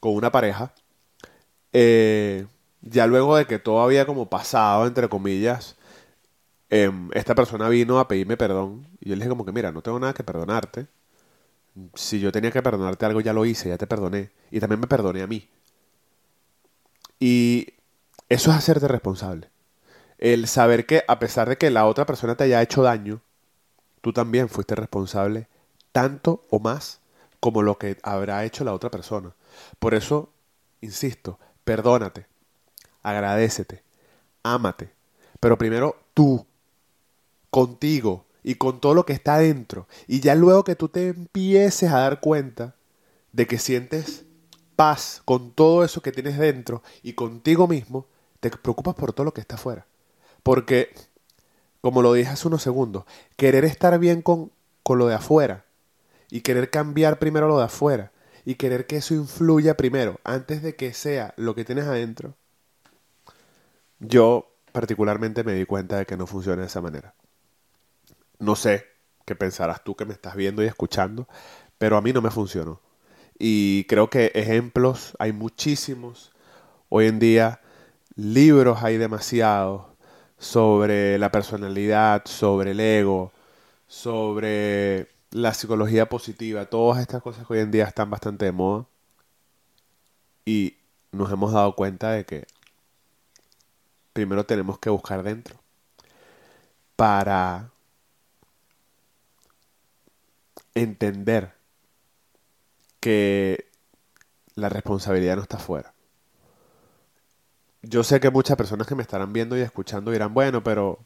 con 0.00 0.14
una 0.14 0.30
pareja, 0.30 0.74
eh, 1.72 2.46
ya 2.82 3.06
luego 3.06 3.36
de 3.36 3.46
que 3.46 3.58
todo 3.58 3.80
había 3.82 4.06
como 4.06 4.28
pasado, 4.30 4.86
entre 4.86 5.08
comillas, 5.08 5.76
em, 6.70 7.10
esta 7.14 7.34
persona 7.34 7.68
vino 7.68 7.98
a 7.98 8.08
pedirme 8.08 8.36
perdón 8.36 8.86
y 9.00 9.10
yo 9.10 9.16
le 9.16 9.20
dije 9.20 9.28
como 9.30 9.44
que, 9.44 9.52
mira, 9.52 9.72
no 9.72 9.82
tengo 9.82 9.98
nada 10.00 10.14
que 10.14 10.24
perdonarte, 10.24 10.86
si 11.94 12.20
yo 12.20 12.32
tenía 12.32 12.50
que 12.50 12.62
perdonarte 12.62 13.06
algo, 13.06 13.20
ya 13.20 13.32
lo 13.32 13.44
hice, 13.44 13.68
ya 13.68 13.78
te 13.78 13.86
perdoné. 13.86 14.30
Y 14.50 14.60
también 14.60 14.80
me 14.80 14.86
perdoné 14.86 15.22
a 15.22 15.26
mí. 15.26 15.48
Y 17.18 17.74
eso 18.28 18.50
es 18.50 18.56
hacerte 18.56 18.88
responsable. 18.88 19.50
El 20.18 20.48
saber 20.48 20.86
que 20.86 21.04
a 21.08 21.18
pesar 21.18 21.48
de 21.48 21.58
que 21.58 21.70
la 21.70 21.86
otra 21.86 22.06
persona 22.06 22.36
te 22.36 22.44
haya 22.44 22.62
hecho 22.62 22.82
daño, 22.82 23.20
tú 24.00 24.12
también 24.12 24.48
fuiste 24.48 24.74
responsable 24.74 25.48
tanto 25.92 26.44
o 26.50 26.58
más 26.58 27.00
como 27.40 27.62
lo 27.62 27.78
que 27.78 27.98
habrá 28.02 28.44
hecho 28.44 28.64
la 28.64 28.72
otra 28.72 28.90
persona. 28.90 29.34
Por 29.78 29.94
eso, 29.94 30.30
insisto, 30.80 31.38
perdónate, 31.64 32.26
agradecete, 33.02 33.82
ámate, 34.42 34.90
pero 35.40 35.58
primero 35.58 35.96
tú, 36.14 36.46
contigo 37.50 38.26
y 38.42 38.54
con 38.56 38.80
todo 38.80 38.94
lo 38.94 39.06
que 39.06 39.12
está 39.12 39.34
adentro. 39.34 39.86
Y 40.06 40.20
ya 40.20 40.34
luego 40.34 40.64
que 40.64 40.76
tú 40.76 40.88
te 40.88 41.08
empieces 41.08 41.90
a 41.90 41.98
dar 41.98 42.20
cuenta 42.20 42.74
de 43.32 43.46
que 43.46 43.58
sientes 43.58 44.24
paz 44.76 45.22
con 45.24 45.52
todo 45.52 45.84
eso 45.84 46.02
que 46.02 46.12
tienes 46.12 46.38
dentro 46.38 46.82
y 47.02 47.14
contigo 47.14 47.66
mismo, 47.66 48.06
te 48.40 48.50
preocupas 48.50 48.94
por 48.94 49.12
todo 49.12 49.24
lo 49.24 49.34
que 49.34 49.40
está 49.40 49.56
afuera. 49.56 49.86
Porque, 50.46 50.94
como 51.80 52.02
lo 52.02 52.12
dije 52.12 52.30
hace 52.30 52.46
unos 52.46 52.62
segundos, 52.62 53.02
querer 53.36 53.64
estar 53.64 53.98
bien 53.98 54.22
con, 54.22 54.52
con 54.84 54.96
lo 54.96 55.08
de 55.08 55.16
afuera 55.16 55.64
y 56.30 56.42
querer 56.42 56.70
cambiar 56.70 57.18
primero 57.18 57.48
lo 57.48 57.58
de 57.58 57.64
afuera 57.64 58.12
y 58.44 58.54
querer 58.54 58.86
que 58.86 58.98
eso 58.98 59.12
influya 59.12 59.76
primero 59.76 60.20
antes 60.22 60.62
de 60.62 60.76
que 60.76 60.94
sea 60.94 61.34
lo 61.36 61.56
que 61.56 61.64
tienes 61.64 61.86
adentro, 61.86 62.36
yo 63.98 64.54
particularmente 64.70 65.42
me 65.42 65.54
di 65.54 65.64
cuenta 65.64 65.98
de 65.98 66.06
que 66.06 66.16
no 66.16 66.28
funciona 66.28 66.62
de 66.62 66.68
esa 66.68 66.80
manera. 66.80 67.16
No 68.38 68.54
sé 68.54 68.84
qué 69.24 69.34
pensarás 69.34 69.82
tú 69.82 69.96
que 69.96 70.04
me 70.04 70.12
estás 70.12 70.36
viendo 70.36 70.62
y 70.62 70.66
escuchando, 70.66 71.26
pero 71.76 71.96
a 71.96 72.02
mí 72.02 72.12
no 72.12 72.22
me 72.22 72.30
funcionó. 72.30 72.80
Y 73.36 73.82
creo 73.86 74.10
que 74.10 74.30
ejemplos 74.32 75.16
hay 75.18 75.32
muchísimos. 75.32 76.30
Hoy 76.88 77.06
en 77.06 77.18
día 77.18 77.62
libros 78.14 78.84
hay 78.84 78.96
demasiados 78.96 79.95
sobre 80.38 81.18
la 81.18 81.30
personalidad, 81.30 82.24
sobre 82.26 82.72
el 82.72 82.80
ego, 82.80 83.32
sobre 83.88 85.08
la 85.30 85.54
psicología 85.54 86.08
positiva. 86.08 86.66
Todas 86.66 87.00
estas 87.00 87.22
cosas 87.22 87.46
que 87.46 87.54
hoy 87.54 87.60
en 87.60 87.70
día 87.70 87.84
están 87.84 88.10
bastante 88.10 88.46
de 88.46 88.52
moda. 88.52 88.86
Y 90.44 90.76
nos 91.12 91.30
hemos 91.32 91.52
dado 91.52 91.74
cuenta 91.74 92.12
de 92.12 92.24
que 92.24 92.46
primero 94.12 94.46
tenemos 94.46 94.78
que 94.78 94.90
buscar 94.90 95.22
dentro 95.22 95.56
para 96.96 97.70
entender 100.74 101.52
que 103.00 103.66
la 104.54 104.68
responsabilidad 104.68 105.36
no 105.36 105.42
está 105.42 105.58
afuera. 105.58 105.95
Yo 107.88 108.02
sé 108.04 108.20
que 108.20 108.30
muchas 108.30 108.56
personas 108.56 108.86
que 108.86 108.94
me 108.94 109.02
estarán 109.02 109.32
viendo 109.32 109.56
y 109.56 109.60
escuchando 109.60 110.10
dirán, 110.10 110.34
bueno, 110.34 110.62
pero 110.62 110.98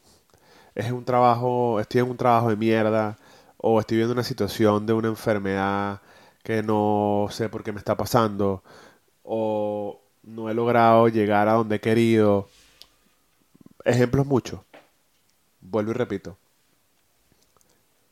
es 0.75 0.90
un 0.92 1.04
trabajo, 1.04 1.80
estoy 1.80 2.00
en 2.02 2.10
un 2.10 2.16
trabajo 2.16 2.50
de 2.50 2.56
mierda, 2.56 3.18
o 3.58 3.80
estoy 3.80 3.99
viendo 3.99 4.14
una 4.14 4.25
situación 4.25 4.87
de 4.87 4.92
una 4.94 5.08
enfermedad 5.08 6.00
que 6.42 6.62
no 6.62 7.28
sé 7.30 7.49
por 7.49 7.62
qué 7.62 7.72
me 7.72 7.78
está 7.78 7.96
pasando, 7.96 8.62
o 9.25 10.00
no 10.22 10.50
he 10.50 10.54
logrado 10.54 11.08
llegar 11.08 11.49
a 11.49 11.54
donde 11.54 11.76
he 11.76 11.80
querido. 11.80 12.49
Ejemplos 13.84 14.26
muchos. 14.26 14.60
Vuelvo 15.60 15.90
y 15.92 15.94
repito 15.94 16.37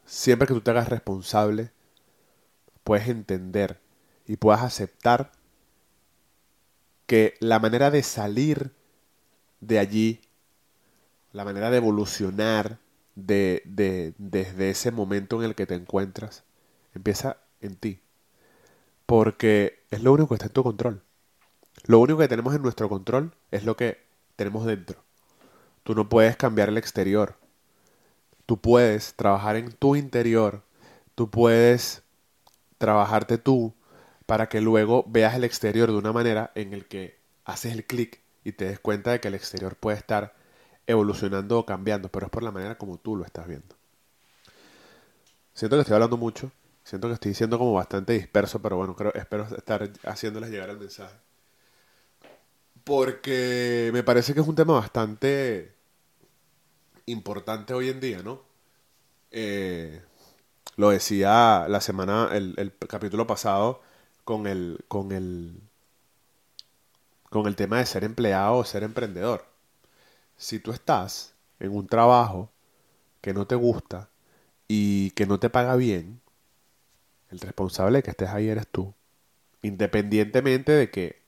siempre 0.09 0.49
que 0.49 0.55
tú 0.55 0.63
te 0.63 0.71
hagas 0.71 0.89
responsable, 0.89 1.71
puedes 2.83 3.09
entender 3.09 3.79
y 4.27 4.37
puedas 4.37 4.63
aceptar 4.63 5.31
que 7.09 7.35
la 7.41 7.59
manera 7.59 7.91
de 7.91 8.05
salir 8.05 8.71
de 9.61 9.81
allí, 9.81 10.21
la 11.33 11.45
manera 11.45 11.71
de 11.71 11.79
evolucionar 11.79 12.79
de, 13.17 13.63
de, 13.65 14.15
desde 14.19 14.71
ese 14.71 14.93
momento 14.93 15.43
en 15.43 15.49
el 15.49 15.57
que 15.57 15.67
te 15.67 15.75
encuentras, 15.75 16.45
empieza 16.95 17.39
en 17.61 17.75
ti. 17.75 18.01
Porque 19.07 19.83
es 19.91 20.05
lo 20.05 20.13
único 20.13 20.29
que 20.29 20.35
está 20.35 20.47
en 20.47 20.53
tu 20.53 20.63
control. 20.63 21.03
Lo 21.87 21.99
único 21.99 22.21
que 22.21 22.29
tenemos 22.29 22.55
en 22.55 22.63
nuestro 22.63 22.89
control 22.89 23.35
es 23.51 23.65
lo 23.65 23.77
que 23.77 23.99
tenemos 24.37 24.67
dentro. 24.67 25.03
Tú 25.83 25.97
no 25.97 26.09
puedes 26.09 26.37
cambiar 26.37 26.69
el 26.69 26.79
exterior 26.79 27.35
tú 28.49 28.59
puedes 28.59 29.13
trabajar 29.13 29.57
en 29.57 29.73
tu 29.73 29.95
interior, 29.95 30.63
tú 31.15 31.29
puedes 31.29 32.03
trabajarte 32.79 33.37
tú 33.37 33.75
para 34.29 34.51
que 34.51 34.61
luego 34.61 35.07
veas 35.09 35.35
el 35.37 35.45
exterior 35.45 35.91
de 35.91 35.97
una 35.97 36.13
manera 36.13 36.53
en 36.55 36.75
el 36.75 36.85
que 36.85 37.19
haces 37.47 37.73
el 37.73 37.87
clic 37.87 38.21
y 38.45 38.53
te 38.53 38.67
des 38.67 38.79
cuenta 38.79 39.11
de 39.13 39.21
que 39.21 39.29
el 39.29 39.35
exterior 39.35 39.75
puede 39.75 39.97
estar 39.97 40.35
evolucionando 40.87 41.59
o 41.59 41.65
cambiando, 41.65 42.11
pero 42.11 42.27
es 42.27 42.31
por 42.31 42.43
la 42.43 42.51
manera 42.51 42.77
como 42.77 42.99
tú 42.99 43.17
lo 43.17 43.25
estás 43.25 43.49
viendo. 43.49 43.75
Siento 45.55 45.77
que 45.77 45.81
estoy 45.81 45.95
hablando 45.95 46.19
mucho, 46.19 46.53
siento 46.85 47.09
que 47.09 47.15
estoy 47.15 47.33
siendo 47.33 47.57
como 47.57 47.73
bastante 47.73 48.13
disperso, 48.13 48.61
pero 48.61 48.77
bueno, 48.77 48.95
creo, 48.95 49.15
espero 49.15 49.45
estar 49.57 49.91
haciéndoles 50.05 50.51
llegar 50.51 50.69
el 50.69 50.79
mensaje. 50.79 51.17
Porque 52.85 53.89
me 53.95 54.03
parece 54.03 54.35
que 54.35 54.41
es 54.41 54.47
un 54.47 54.57
tema 54.57 54.75
bastante 54.75 55.73
importante 57.07 57.73
hoy 57.73 57.89
en 57.89 57.99
día, 57.99 58.23
¿no? 58.23 58.43
Eh, 59.31 60.03
lo 60.77 60.91
decía 60.91 61.65
la 61.67 61.81
semana, 61.81 62.29
el, 62.35 62.75
capítulo 62.91 63.27
pasado, 63.27 63.88
con 64.29 64.47
el, 64.47 64.85
con 64.89 65.13
el, 65.13 65.59
con 67.31 67.47
el 67.47 67.57
tema 67.57 67.79
de 67.79 67.87
ser 67.87 68.05
empleado 68.05 68.59
o 68.59 68.65
ser 68.65 68.83
emprendedor. 68.83 69.47
Si 70.37 70.59
tú 70.59 70.71
estás 70.73 71.33
en 71.61 71.75
un 71.75 71.87
trabajo 71.87 72.51
que 73.23 73.33
no 73.33 73.47
te 73.47 73.55
gusta 73.55 74.11
y 74.69 75.13
que 75.13 75.25
no 75.25 75.41
te 75.41 75.49
paga 75.49 75.77
bien, 75.77 76.21
el 77.31 77.41
responsable 77.41 78.03
que 78.03 78.11
estés 78.11 78.29
ahí 78.29 78.51
eres 78.51 78.69
tú. 78.69 78.93
Independientemente 79.63 80.73
de 80.73 80.91
que 80.91 81.23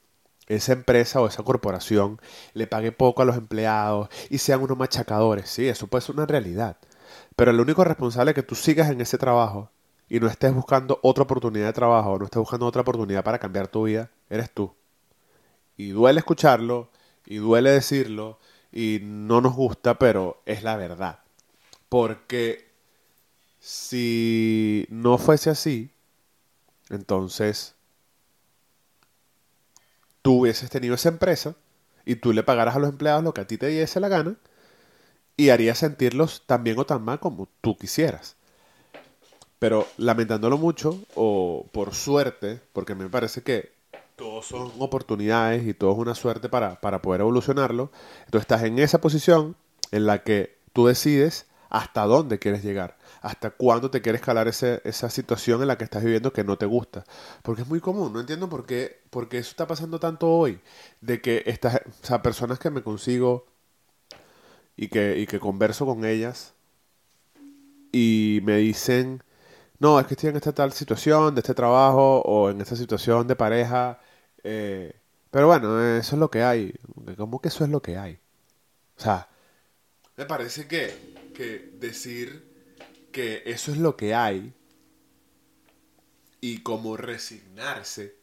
esa 0.46 0.74
empresa 0.74 1.22
o 1.22 1.26
esa 1.26 1.42
corporación 1.42 2.20
le 2.52 2.66
pague 2.66 2.92
poco 2.92 3.22
a 3.22 3.24
los 3.24 3.38
empleados 3.38 4.10
y 4.28 4.36
sean 4.36 4.60
unos 4.60 4.76
machacadores. 4.76 5.48
Sí, 5.48 5.66
eso 5.66 5.86
puede 5.86 6.02
ser 6.02 6.16
una 6.16 6.26
realidad. 6.26 6.76
Pero 7.34 7.50
el 7.50 7.60
único 7.60 7.82
responsable 7.82 8.32
es 8.32 8.34
que 8.34 8.42
tú 8.42 8.56
sigas 8.56 8.90
en 8.90 9.00
ese 9.00 9.16
trabajo 9.16 9.70
y 10.10 10.18
no 10.18 10.26
estés 10.26 10.52
buscando 10.52 10.98
otra 11.02 11.22
oportunidad 11.22 11.66
de 11.66 11.72
trabajo, 11.72 12.18
no 12.18 12.24
estés 12.24 12.40
buscando 12.40 12.66
otra 12.66 12.82
oportunidad 12.82 13.22
para 13.22 13.38
cambiar 13.38 13.68
tu 13.68 13.84
vida, 13.84 14.10
eres 14.28 14.50
tú. 14.50 14.74
Y 15.76 15.90
duele 15.90 16.18
escucharlo, 16.18 16.90
y 17.24 17.36
duele 17.36 17.70
decirlo, 17.70 18.38
y 18.72 18.98
no 19.02 19.40
nos 19.40 19.54
gusta, 19.54 19.98
pero 19.98 20.42
es 20.46 20.64
la 20.64 20.76
verdad. 20.76 21.20
Porque 21.88 22.68
si 23.60 24.84
no 24.90 25.16
fuese 25.16 25.48
así, 25.48 25.90
entonces 26.88 27.76
tú 30.22 30.40
hubieses 30.40 30.70
tenido 30.70 30.96
esa 30.96 31.08
empresa 31.08 31.54
y 32.04 32.16
tú 32.16 32.32
le 32.32 32.42
pagaras 32.42 32.74
a 32.74 32.80
los 32.80 32.90
empleados 32.90 33.22
lo 33.22 33.32
que 33.32 33.42
a 33.42 33.46
ti 33.46 33.58
te 33.58 33.68
diese 33.68 34.00
la 34.00 34.08
gana 34.08 34.34
y 35.36 35.50
harías 35.50 35.78
sentirlos 35.78 36.42
tan 36.46 36.64
bien 36.64 36.78
o 36.80 36.84
tan 36.84 37.04
mal 37.04 37.20
como 37.20 37.48
tú 37.60 37.76
quisieras. 37.76 38.36
Pero 39.60 39.86
lamentándolo 39.96 40.58
mucho, 40.58 40.98
o 41.14 41.66
por 41.70 41.94
suerte, 41.94 42.60
porque 42.72 42.96
me 42.96 43.08
parece 43.08 43.42
que 43.42 43.72
todos 44.16 44.46
son 44.46 44.72
oportunidades 44.80 45.64
y 45.64 45.74
todo 45.74 45.92
es 45.92 45.98
una 45.98 46.16
suerte 46.16 46.48
para, 46.48 46.80
para 46.80 47.00
poder 47.00 47.20
evolucionarlo, 47.20 47.92
tú 48.30 48.38
estás 48.38 48.64
en 48.64 48.80
esa 48.80 49.00
posición 49.00 49.54
en 49.92 50.06
la 50.06 50.24
que 50.24 50.58
tú 50.72 50.86
decides 50.86 51.46
hasta 51.68 52.04
dónde 52.06 52.40
quieres 52.40 52.64
llegar 52.64 52.96
hasta 53.20 53.50
cuándo 53.50 53.90
te 53.90 54.00
quieres 54.00 54.20
escalar 54.20 54.48
esa 54.48 55.10
situación 55.10 55.60
en 55.62 55.68
la 55.68 55.76
que 55.76 55.84
estás 55.84 56.02
viviendo 56.02 56.32
que 56.32 56.44
no 56.44 56.56
te 56.56 56.66
gusta. 56.66 57.04
Porque 57.42 57.62
es 57.62 57.68
muy 57.68 57.80
común, 57.80 58.12
no 58.12 58.20
entiendo 58.20 58.48
por 58.48 58.66
qué, 58.66 59.00
por 59.10 59.28
qué 59.28 59.38
eso 59.38 59.50
está 59.50 59.66
pasando 59.66 60.00
tanto 60.00 60.28
hoy, 60.30 60.60
de 61.00 61.20
que 61.20 61.42
estas 61.46 61.80
personas 62.22 62.58
que 62.58 62.70
me 62.70 62.82
consigo 62.82 63.46
y 64.76 64.88
que, 64.88 65.18
y 65.18 65.26
que 65.26 65.38
converso 65.38 65.84
con 65.86 66.04
ellas 66.04 66.54
y 67.92 68.40
me 68.44 68.56
dicen, 68.56 69.22
no, 69.80 69.98
es 69.98 70.06
que 70.06 70.14
estoy 70.14 70.28
en 70.28 70.36
esta 70.36 70.52
tal 70.52 70.72
situación 70.72 71.34
de 71.34 71.40
este 71.40 71.54
trabajo 71.54 72.20
o 72.20 72.50
en 72.50 72.60
esta 72.60 72.76
situación 72.76 73.26
de 73.26 73.34
pareja, 73.34 73.98
eh, 74.44 74.94
pero 75.30 75.46
bueno, 75.46 75.80
eso 75.96 76.16
es 76.16 76.20
lo 76.20 76.30
que 76.30 76.42
hay. 76.42 76.74
¿Cómo 77.16 77.40
que 77.40 77.48
eso 77.48 77.64
es 77.64 77.70
lo 77.70 77.80
que 77.80 77.96
hay? 77.96 78.18
O 78.98 79.00
sea, 79.00 79.28
me 80.16 80.26
parece 80.26 80.68
que, 80.68 81.32
que 81.34 81.70
decir 81.78 82.46
que 83.10 83.42
eso 83.46 83.72
es 83.72 83.78
lo 83.78 83.96
que 83.96 84.14
hay 84.14 84.52
y 86.42 86.62
como 86.62 86.98
resignarse. 86.98 88.16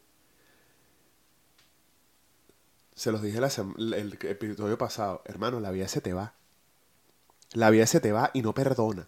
Se 2.93 3.11
los 3.11 3.23
dije 3.23 3.39
el 3.39 4.17
episodio 4.21 4.77
pasado, 4.77 5.23
hermano, 5.25 5.59
la 5.59 5.71
vida 5.71 5.87
se 5.87 6.01
te 6.01 6.13
va. 6.13 6.35
La 7.53 7.71
vida 7.71 7.87
se 7.87 7.99
te 7.99 8.11
va 8.11 8.29
y 8.35 8.43
no 8.43 8.53
perdona. 8.53 9.07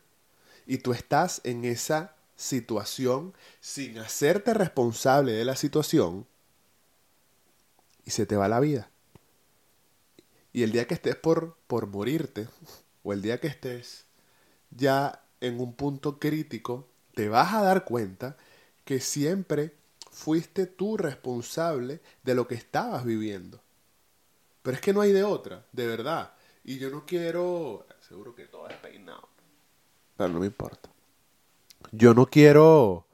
Y 0.65 0.79
tú 0.79 0.94
estás 0.94 1.41
en 1.44 1.65
esa 1.65 2.15
situación 2.39 3.34
sin 3.60 4.00
hacerte 4.00 4.53
responsable 4.53 5.34
de 5.34 5.43
la 5.43 5.58
situación 5.58 6.25
y 8.05 8.12
se 8.12 8.25
te 8.25 8.38
va 8.38 8.48
la 8.48 8.62
vida. 8.62 8.89
Y 10.53 10.63
el 10.63 10.72
día 10.72 10.88
que 10.88 10.93
estés 10.93 11.17
por, 11.17 11.58
por 11.67 11.88
morirte, 11.88 12.48
o 13.03 13.12
el 13.12 13.22
día 13.22 13.39
que 13.39 13.48
estés 13.48 14.05
ya 14.72 15.22
en 15.41 15.60
un 15.60 15.74
punto 15.74 16.17
crítico, 16.17 16.88
te 17.13 17.27
vas 17.27 17.53
a 17.53 17.62
dar 17.62 17.84
cuenta 17.84 18.38
que 18.86 19.01
siempre 19.01 19.75
fuiste 20.10 20.65
tú 20.65 20.96
responsable 20.96 22.00
de 22.24 22.36
lo 22.36 22.48
que 22.48 22.55
estabas 22.55 23.03
viviendo. 23.03 23.60
Pero 24.62 24.75
es 24.75 24.81
que 24.81 24.93
no 24.93 25.01
hay 25.01 25.12
de 25.12 25.24
otra, 25.24 25.65
de 25.74 25.88
verdad. 25.88 26.34
Y 26.63 26.77
yo 26.77 26.89
no 26.89 27.05
quiero... 27.05 27.86
Seguro 28.08 28.34
que 28.34 28.46
todo 28.46 28.67
es 28.69 28.75
peinado. 28.77 29.27
pero 30.15 30.29
no 30.29 30.39
me 30.39 30.46
importa. 30.48 30.89
Yo 31.91 32.13
no 32.13 32.27
quiero 32.27 33.05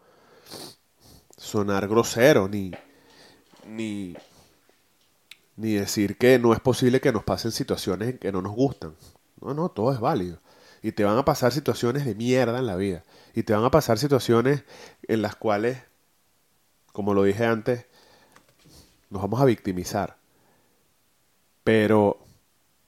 sonar 1.37 1.87
grosero 1.87 2.47
ni, 2.47 2.71
ni, 3.65 4.15
ni 5.55 5.73
decir 5.73 6.17
que 6.17 6.39
no 6.39 6.53
es 6.53 6.59
posible 6.59 6.99
que 6.99 7.13
nos 7.13 7.23
pasen 7.23 7.51
situaciones 7.51 8.19
que 8.19 8.31
no 8.31 8.41
nos 8.41 8.53
gustan. 8.53 8.95
No, 9.41 9.53
no, 9.53 9.69
todo 9.69 9.93
es 9.93 9.99
válido. 9.99 10.39
Y 10.81 10.91
te 10.91 11.03
van 11.03 11.17
a 11.17 11.25
pasar 11.25 11.51
situaciones 11.51 12.05
de 12.05 12.15
mierda 12.15 12.59
en 12.59 12.65
la 12.65 12.75
vida. 12.75 13.03
Y 13.33 13.43
te 13.43 13.53
van 13.53 13.63
a 13.63 13.71
pasar 13.71 13.97
situaciones 13.97 14.63
en 15.07 15.21
las 15.21 15.35
cuales, 15.35 15.77
como 16.91 17.13
lo 17.13 17.23
dije 17.23 17.45
antes, 17.45 17.85
nos 19.09 19.21
vamos 19.21 19.41
a 19.41 19.45
victimizar. 19.45 20.17
Pero, 21.63 22.19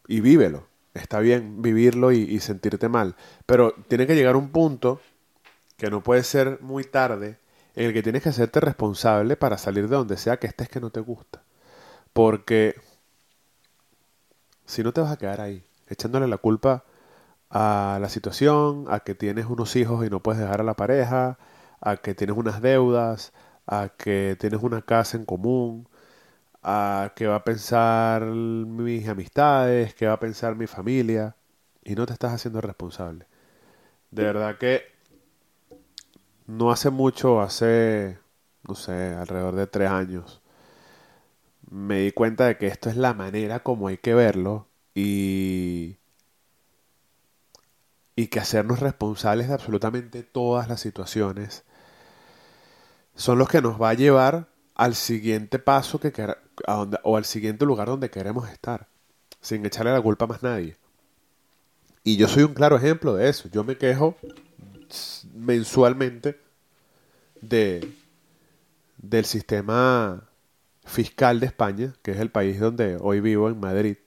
y 0.08 0.20
vívelo. 0.20 0.67
Está 0.94 1.20
bien 1.20 1.62
vivirlo 1.62 2.12
y, 2.12 2.17
y 2.22 2.39
sentirte 2.39 2.89
mal. 2.89 3.15
Pero 3.46 3.74
tiene 3.88 4.06
que 4.08 4.15
llegar 4.15 4.36
un 4.36 4.50
punto 4.50 5.00
que 5.77 5.89
no 5.89 6.01
puede 6.03 6.24
ser 6.24 6.60
muy 6.62 6.84
tarde 6.84 7.39
en 7.75 7.86
el 7.86 7.93
que 7.93 8.03
tienes 8.03 8.24
que 8.24 8.29
hacerte 8.29 8.60
responsable 8.60 9.38
para 9.38 9.57
salir 9.57 9.88
de 9.88 9.96
donde 9.96 10.17
sea 10.17 10.38
que 10.38 10.48
estés 10.48 10.67
que 10.67 10.81
no 10.81 10.89
te 10.89 11.00
gusta. 11.00 11.43
Porque 12.12 12.75
si 14.65 14.84
no 14.84 14.91
te 14.91 15.01
vas 15.01 15.12
a 15.12 15.17
quedar 15.17 15.39
ahí, 15.39 15.63
echándole 15.88 16.27
la 16.27 16.38
culpa 16.38 16.84
a 17.51 18.00
la 18.01 18.10
situación, 18.10 18.86
a 18.89 19.01
que 19.01 19.15
tienes 19.15 19.46
unos 19.46 19.75
hijos 19.75 20.05
y 20.05 20.10
no 20.10 20.22
puedes 20.22 20.41
dejar 20.41 20.62
a 20.62 20.63
la 20.63 20.74
pareja, 20.74 21.38
a 21.79 21.98
que 21.98 22.15
tienes 22.15 22.36
unas 22.36 22.62
deudas, 22.62 23.31
a 23.67 23.89
que 23.98 24.36
tienes 24.39 24.63
una 24.63 24.81
casa 24.81 25.17
en 25.17 25.25
común, 25.25 25.88
a 26.63 27.13
que 27.15 27.27
va 27.27 27.36
a 27.36 27.43
pensar 27.43 28.25
mis 28.25 29.07
amistades, 29.07 29.93
que 29.93 30.07
va 30.07 30.13
a 30.13 30.19
pensar 30.19 30.55
mi 30.55 30.67
familia, 30.67 31.36
y 31.84 31.96
no 31.96 32.05
te 32.05 32.13
estás 32.13 32.34
haciendo 32.34 32.62
responsable. 32.62 33.27
De 34.12 34.24
verdad 34.24 34.57
que 34.57 34.97
no 36.48 36.72
hace 36.72 36.89
mucho, 36.89 37.42
hace, 37.42 38.18
no 38.68 38.75
sé, 38.75 39.13
alrededor 39.13 39.56
de 39.56 39.68
tres 39.68 39.89
años, 39.89 40.42
me 41.70 42.00
di 42.00 42.12
cuenta 42.12 42.46
de 42.48 42.58
que 42.58 42.68
esto 42.68 42.89
es 42.89 42.98
la 42.98 43.13
manera 43.13 43.62
como 43.62 43.89
hay 43.89 43.98
que 43.98 44.13
verlo 44.13 44.68
y, 44.96 45.98
y 48.16 48.27
que 48.27 48.39
hacernos 48.39 48.80
responsables 48.80 49.50
de 49.50 49.54
absolutamente 49.54 50.24
todas 50.24 50.70
las 50.70 50.80
situaciones 50.80 51.63
son 53.16 53.38
los 53.38 53.50
que 53.50 53.62
nos 53.62 53.82
va 53.82 53.89
a 53.89 53.94
llevar 53.96 54.48
al 54.75 54.96
siguiente 54.96 55.60
paso 55.60 56.00
que 56.00 56.13
o 57.04 57.18
al 57.18 57.25
siguiente 57.25 57.66
lugar 57.66 57.88
donde 57.88 58.10
queremos 58.10 58.50
estar, 58.50 58.88
sin 59.42 59.66
echarle 59.66 59.92
la 59.92 60.01
culpa 60.01 60.25
a 60.25 60.27
más 60.30 60.44
nadie. 60.44 60.77
Y 62.04 62.16
yo 62.16 62.27
soy 62.27 62.44
un 62.44 62.54
claro 62.54 62.77
ejemplo 62.77 63.16
de 63.16 63.27
eso. 63.27 63.50
Yo 63.50 63.63
me 63.63 63.77
quejo 63.77 64.16
mensualmente 65.34 66.39
de, 67.41 67.94
del 68.98 69.25
sistema 69.25 70.24
fiscal 70.86 71.39
de 71.39 71.48
España, 71.48 71.94
que 72.01 72.12
es 72.12 72.20
el 72.20 72.32
país 72.32 72.60
donde 72.60 72.98
hoy 73.00 73.20
vivo, 73.20 73.50
en 73.50 73.60
Madrid, 73.60 73.98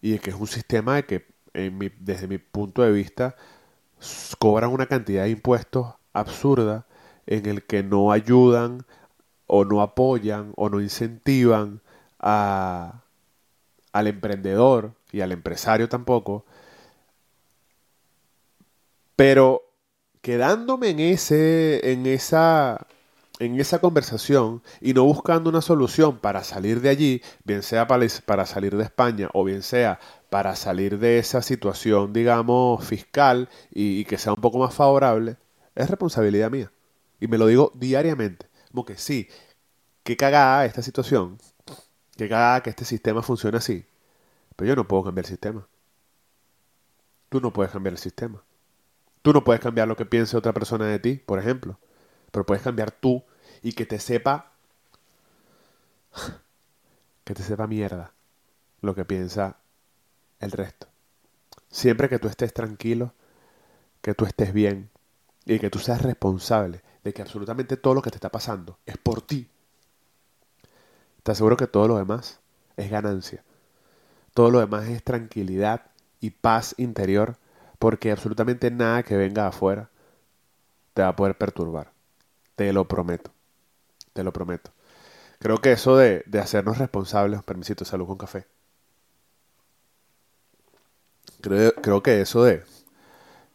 y 0.00 0.18
que 0.18 0.30
es 0.30 0.36
un 0.36 0.46
sistema 0.46 0.96
de 0.96 1.04
que, 1.04 1.26
desde 2.00 2.28
mi 2.28 2.38
punto 2.38 2.82
de 2.82 2.92
vista, 2.92 3.36
cobran 4.38 4.70
una 4.70 4.86
cantidad 4.86 5.24
de 5.24 5.30
impuestos 5.30 5.94
absurda 6.12 6.86
en 7.26 7.46
el 7.46 7.64
que 7.64 7.82
no 7.82 8.12
ayudan 8.12 8.84
o 9.46 9.64
no 9.64 9.82
apoyan 9.82 10.52
o 10.56 10.68
no 10.68 10.80
incentivan 10.80 11.80
a, 12.18 13.02
al 13.92 14.06
emprendedor 14.06 14.92
y 15.12 15.20
al 15.20 15.32
empresario 15.32 15.88
tampoco. 15.88 16.44
Pero 19.20 19.70
quedándome 20.22 20.88
en 20.88 20.98
ese, 20.98 21.92
en 21.92 22.06
esa, 22.06 22.86
en 23.38 23.60
esa 23.60 23.78
conversación 23.78 24.62
y 24.80 24.94
no 24.94 25.04
buscando 25.04 25.50
una 25.50 25.60
solución 25.60 26.16
para 26.16 26.42
salir 26.42 26.80
de 26.80 26.88
allí, 26.88 27.22
bien 27.44 27.62
sea 27.62 27.86
para, 27.86 28.06
para 28.24 28.46
salir 28.46 28.78
de 28.78 28.84
España 28.84 29.28
o 29.34 29.44
bien 29.44 29.62
sea 29.62 30.00
para 30.30 30.56
salir 30.56 30.98
de 30.98 31.18
esa 31.18 31.42
situación, 31.42 32.14
digamos, 32.14 32.82
fiscal 32.82 33.50
y, 33.70 34.06
que 34.06 34.16
sea 34.16 34.32
un 34.32 34.40
poco 34.40 34.58
más 34.58 34.72
favorable, 34.72 35.36
es 35.74 35.90
responsabilidad 35.90 36.50
mía. 36.50 36.72
Y 37.20 37.28
me 37.28 37.36
lo 37.36 37.46
digo 37.46 37.72
diariamente. 37.74 38.48
Como 38.70 38.86
que 38.86 38.96
sí, 38.96 39.28
qué 40.02 40.16
cagada 40.16 40.64
esta 40.64 40.80
situación, 40.80 41.36
qué 42.16 42.26
cagada 42.26 42.62
que 42.62 42.70
este 42.70 42.86
sistema 42.86 43.20
funcione 43.22 43.58
así. 43.58 43.84
Pero 44.56 44.70
yo 44.70 44.76
no 44.76 44.88
puedo 44.88 45.04
cambiar 45.04 45.26
el 45.26 45.30
sistema. 45.30 45.68
Tú 47.28 47.42
no 47.42 47.52
puedes 47.52 47.70
cambiar 47.70 47.92
el 47.92 47.98
sistema. 47.98 48.42
Tú 49.22 49.32
no 49.32 49.44
puedes 49.44 49.60
cambiar 49.60 49.88
lo 49.88 49.96
que 49.96 50.06
piense 50.06 50.36
otra 50.36 50.52
persona 50.52 50.86
de 50.86 50.98
ti, 50.98 51.16
por 51.16 51.38
ejemplo. 51.38 51.78
Pero 52.30 52.46
puedes 52.46 52.62
cambiar 52.62 52.90
tú 52.90 53.22
y 53.62 53.72
que 53.72 53.86
te 53.86 53.98
sepa. 53.98 54.52
que 57.24 57.34
te 57.34 57.42
sepa 57.42 57.66
mierda 57.66 58.12
lo 58.80 58.94
que 58.94 59.04
piensa 59.04 59.58
el 60.40 60.52
resto. 60.52 60.88
Siempre 61.70 62.08
que 62.08 62.18
tú 62.18 62.28
estés 62.28 62.52
tranquilo, 62.52 63.12
que 64.00 64.14
tú 64.14 64.24
estés 64.24 64.52
bien 64.52 64.90
y 65.44 65.58
que 65.58 65.70
tú 65.70 65.78
seas 65.78 66.02
responsable 66.02 66.82
de 67.04 67.12
que 67.12 67.22
absolutamente 67.22 67.76
todo 67.76 67.94
lo 67.94 68.02
que 68.02 68.10
te 68.10 68.16
está 68.16 68.30
pasando 68.30 68.78
es 68.86 68.96
por 68.96 69.22
ti. 69.22 69.48
Te 71.22 71.32
aseguro 71.32 71.56
que 71.56 71.66
todo 71.66 71.86
lo 71.88 71.98
demás 71.98 72.40
es 72.76 72.90
ganancia. 72.90 73.44
Todo 74.34 74.50
lo 74.50 74.60
demás 74.60 74.88
es 74.88 75.02
tranquilidad 75.02 75.86
y 76.20 76.30
paz 76.30 76.74
interior 76.78 77.36
porque 77.80 78.12
absolutamente 78.12 78.70
nada 78.70 79.02
que 79.02 79.16
venga 79.16 79.48
afuera 79.48 79.88
te 80.92 81.00
va 81.00 81.08
a 81.08 81.16
poder 81.16 81.36
perturbar. 81.38 81.90
Te 82.54 82.74
lo 82.74 82.86
prometo. 82.86 83.32
Te 84.12 84.22
lo 84.22 84.34
prometo. 84.34 84.70
Creo 85.38 85.62
que 85.62 85.72
eso 85.72 85.96
de, 85.96 86.22
hacernos 86.38 86.76
responsables, 86.76 87.42
permisito, 87.42 87.86
salud 87.86 88.06
con 88.06 88.18
café. 88.18 88.46
Creo, 91.40 91.72
creo 91.76 92.02
que 92.02 92.20
eso 92.20 92.44
de, 92.44 92.62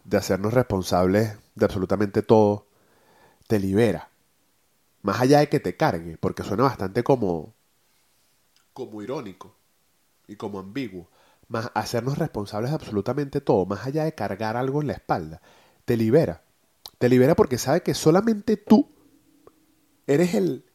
de 0.06 0.18
hacernos 0.18 0.56
responsables 0.56 1.38
de 1.54 1.66
absolutamente 1.66 2.24
todo 2.24 2.66
te 3.46 3.60
libera. 3.60 4.10
Más 5.04 5.22
allá 5.22 5.38
de 5.38 5.50
que 5.50 5.60
te 5.60 5.78
cargue, 5.78 6.18
porque 6.18 6.42
suena 6.42 6.64
bastante 6.64 7.04
como, 7.04 7.54
como 8.74 9.04
irónico 9.04 9.54
y 10.28 10.36
como 10.36 10.58
ambiguo 10.58 11.08
más 11.48 11.72
hacernos 11.74 12.18
responsables 12.18 12.72
de 12.72 12.76
absolutamente 12.76 13.42
todo, 13.42 13.66
más 13.66 13.86
allá 13.86 14.04
de 14.06 14.16
cargar 14.16 14.58
algo 14.58 14.82
en 14.82 14.88
la 14.88 14.94
espalda, 14.94 15.42
te 15.86 15.98
libera. 15.98 16.42
Te 16.98 17.10
libera 17.10 17.36
porque 17.36 17.58
sabe 17.58 17.84
que 17.84 17.94
solamente 17.94 18.58
tú 18.58 18.90
eres 20.08 20.34
el, 20.34 20.66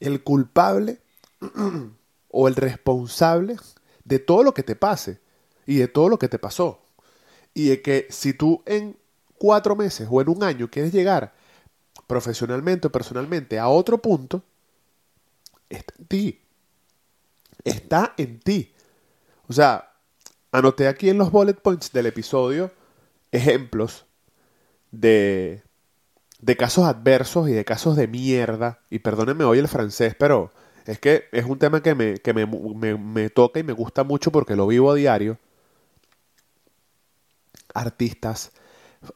el 0.00 0.22
culpable 0.22 1.00
o 2.30 2.48
el 2.48 2.56
responsable 2.56 3.56
de 4.04 4.18
todo 4.18 4.42
lo 4.42 4.54
que 4.54 4.62
te 4.62 4.76
pase 4.76 5.20
y 5.66 5.76
de 5.76 5.88
todo 5.88 6.08
lo 6.08 6.18
que 6.18 6.28
te 6.28 6.38
pasó. 6.38 6.82
Y 7.54 7.68
de 7.68 7.82
que 7.82 8.06
si 8.10 8.34
tú 8.34 8.62
en 8.66 8.96
cuatro 9.38 9.76
meses 9.76 10.08
o 10.10 10.20
en 10.20 10.28
un 10.28 10.42
año 10.42 10.70
quieres 10.70 10.92
llegar 10.92 11.34
profesionalmente 12.06 12.88
o 12.88 12.92
personalmente 12.92 13.58
a 13.58 13.68
otro 13.68 13.98
punto, 13.98 14.42
está 15.68 15.94
en 15.98 16.06
ti. 16.06 16.40
Está 17.64 18.14
en 18.16 18.40
ti. 18.40 18.73
O 19.48 19.52
sea, 19.52 19.92
anoté 20.52 20.88
aquí 20.88 21.10
en 21.10 21.18
los 21.18 21.30
bullet 21.30 21.54
points 21.54 21.92
del 21.92 22.06
episodio 22.06 22.72
ejemplos 23.32 24.06
de, 24.92 25.62
de 26.40 26.56
casos 26.56 26.84
adversos 26.84 27.48
y 27.48 27.52
de 27.52 27.64
casos 27.64 27.96
de 27.96 28.06
mierda. 28.06 28.80
Y 28.90 29.00
perdónenme 29.00 29.44
hoy 29.44 29.58
el 29.58 29.68
francés, 29.68 30.14
pero 30.18 30.52
es 30.86 30.98
que 30.98 31.24
es 31.32 31.44
un 31.44 31.58
tema 31.58 31.82
que 31.82 31.94
me, 31.94 32.18
que 32.18 32.32
me, 32.32 32.46
me, 32.46 33.30
toca 33.30 33.60
y 33.60 33.62
me 33.62 33.72
gusta 33.72 34.04
mucho 34.04 34.30
porque 34.30 34.56
lo 34.56 34.66
vivo 34.66 34.92
a 34.92 34.94
diario. 34.94 35.38
Artistas, 37.74 38.52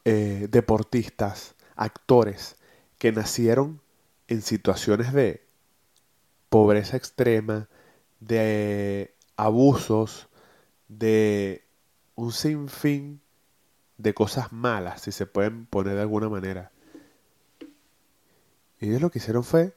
eh, 0.05 0.49
deportistas, 0.51 1.55
actores 1.77 2.57
que 2.99 3.13
nacieron 3.13 3.81
en 4.27 4.43
situaciones 4.43 5.13
de 5.13 5.47
pobreza 6.49 6.97
extrema, 6.97 7.69
de 8.21 9.15
abusos, 9.39 10.29
de 10.89 11.65
un 12.15 12.33
sinfín 12.33 13.21
de 13.97 14.13
cosas 14.13 14.53
malas, 14.53 15.03
si 15.03 15.13
se 15.13 15.27
pueden 15.27 15.65
poner 15.67 15.95
de 15.95 16.03
alguna 16.03 16.29
manera. 16.29 16.73
Y 18.81 18.89
ellos 18.89 19.01
lo 19.01 19.11
que 19.11 19.19
hicieron 19.19 19.45
fue 19.45 19.75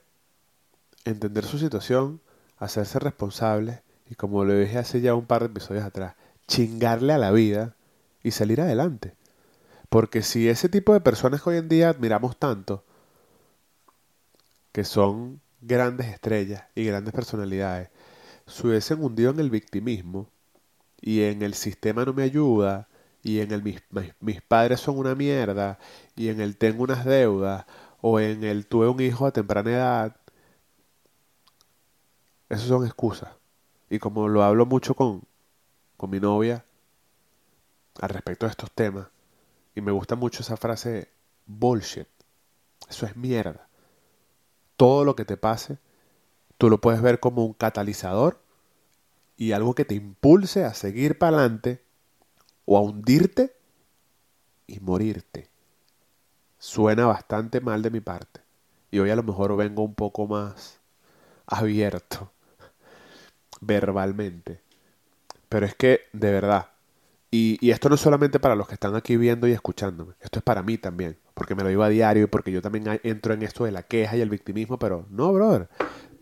entender 1.05 1.45
su 1.45 1.57
situación, 1.57 2.21
hacerse 2.57 2.99
responsables 2.99 3.81
y 4.09 4.15
como 4.15 4.43
lo 4.45 4.53
dije 4.53 4.77
hace 4.77 5.01
ya 5.01 5.15
un 5.15 5.25
par 5.25 5.41
de 5.41 5.47
episodios 5.47 5.83
atrás, 5.83 6.15
chingarle 6.47 7.13
a 7.13 7.17
la 7.17 7.31
vida 7.31 7.75
y 8.23 8.31
salir 8.31 8.61
adelante. 8.61 9.15
Porque 9.89 10.21
si 10.21 10.49
ese 10.49 10.69
tipo 10.69 10.93
de 10.93 11.01
personas 11.01 11.41
que 11.41 11.49
hoy 11.49 11.57
en 11.57 11.69
día 11.69 11.89
admiramos 11.89 12.37
tanto, 12.37 12.83
que 14.71 14.83
son 14.85 15.41
grandes 15.61 16.07
estrellas 16.07 16.63
y 16.75 16.85
grandes 16.85 17.13
personalidades, 17.13 17.89
se 18.47 18.67
hubiesen 18.67 19.03
hundido 19.03 19.31
en 19.31 19.39
el 19.39 19.49
victimismo 19.49 20.29
y 20.99 21.23
en 21.23 21.41
el 21.41 21.53
sistema 21.53 22.05
no 22.05 22.13
me 22.13 22.23
ayuda 22.23 22.87
y 23.23 23.39
en 23.39 23.51
el 23.51 23.63
mis, 23.63 23.81
mis 24.19 24.41
padres 24.41 24.79
son 24.79 24.97
una 24.97 25.15
mierda 25.15 25.79
y 26.15 26.29
en 26.29 26.41
el 26.41 26.57
tengo 26.57 26.83
unas 26.83 27.05
deudas 27.05 27.65
o 28.01 28.19
en 28.19 28.43
el 28.43 28.65
tuve 28.65 28.87
un 28.87 28.99
hijo 28.99 29.25
a 29.25 29.31
temprana 29.31 29.71
edad, 29.71 30.15
esas 32.49 32.67
son 32.67 32.85
excusas. 32.85 33.29
Y 33.89 33.99
como 33.99 34.27
lo 34.27 34.43
hablo 34.43 34.65
mucho 34.65 34.95
con, 34.95 35.23
con 35.97 36.09
mi 36.09 36.19
novia 36.19 36.65
al 37.99 38.09
respecto 38.09 38.45
de 38.45 38.51
estos 38.51 38.71
temas, 38.71 39.07
y 39.75 39.81
me 39.81 39.91
gusta 39.91 40.15
mucho 40.15 40.41
esa 40.41 40.57
frase, 40.57 41.09
bullshit, 41.45 42.07
eso 42.89 43.05
es 43.05 43.15
mierda. 43.15 43.67
Todo 44.75 45.05
lo 45.05 45.15
que 45.15 45.25
te 45.25 45.37
pase, 45.37 45.77
tú 46.61 46.69
lo 46.69 46.79
puedes 46.79 47.01
ver 47.01 47.19
como 47.19 47.43
un 47.43 47.53
catalizador 47.53 48.39
y 49.35 49.53
algo 49.53 49.73
que 49.73 49.83
te 49.83 49.95
impulse 49.95 50.63
a 50.63 50.75
seguir 50.75 51.17
para 51.17 51.37
adelante 51.37 51.81
o 52.65 52.77
a 52.77 52.81
hundirte 52.81 53.55
y 54.67 54.79
morirte. 54.79 55.49
Suena 56.59 57.07
bastante 57.07 57.61
mal 57.61 57.81
de 57.81 57.89
mi 57.89 57.99
parte. 57.99 58.41
Y 58.91 58.99
hoy 58.99 59.09
a 59.09 59.15
lo 59.15 59.23
mejor 59.23 59.57
vengo 59.57 59.81
un 59.81 59.95
poco 59.95 60.27
más 60.27 60.79
abierto 61.47 62.31
verbalmente. 63.61 64.61
Pero 65.49 65.65
es 65.65 65.73
que, 65.73 66.01
de 66.13 66.31
verdad, 66.31 66.67
y, 67.31 67.71
esto 67.71 67.87
no 67.87 67.95
es 67.95 68.01
solamente 68.01 68.39
para 68.39 68.55
los 68.55 68.67
que 68.67 68.73
están 68.73 68.95
aquí 68.95 69.15
viendo 69.15 69.47
y 69.47 69.53
escuchándome, 69.53 70.13
esto 70.19 70.39
es 70.39 70.43
para 70.43 70.61
mí 70.61 70.77
también, 70.77 71.17
porque 71.33 71.55
me 71.55 71.63
lo 71.63 71.69
digo 71.69 71.81
a 71.81 71.87
diario 71.87 72.25
y 72.25 72.27
porque 72.27 72.51
yo 72.51 72.61
también 72.61 72.99
entro 73.03 73.33
en 73.33 73.41
esto 73.41 73.63
de 73.63 73.71
la 73.71 73.83
queja 73.83 74.17
y 74.17 74.21
el 74.21 74.29
victimismo, 74.29 74.77
pero 74.77 75.07
no, 75.09 75.31
brother. 75.31 75.69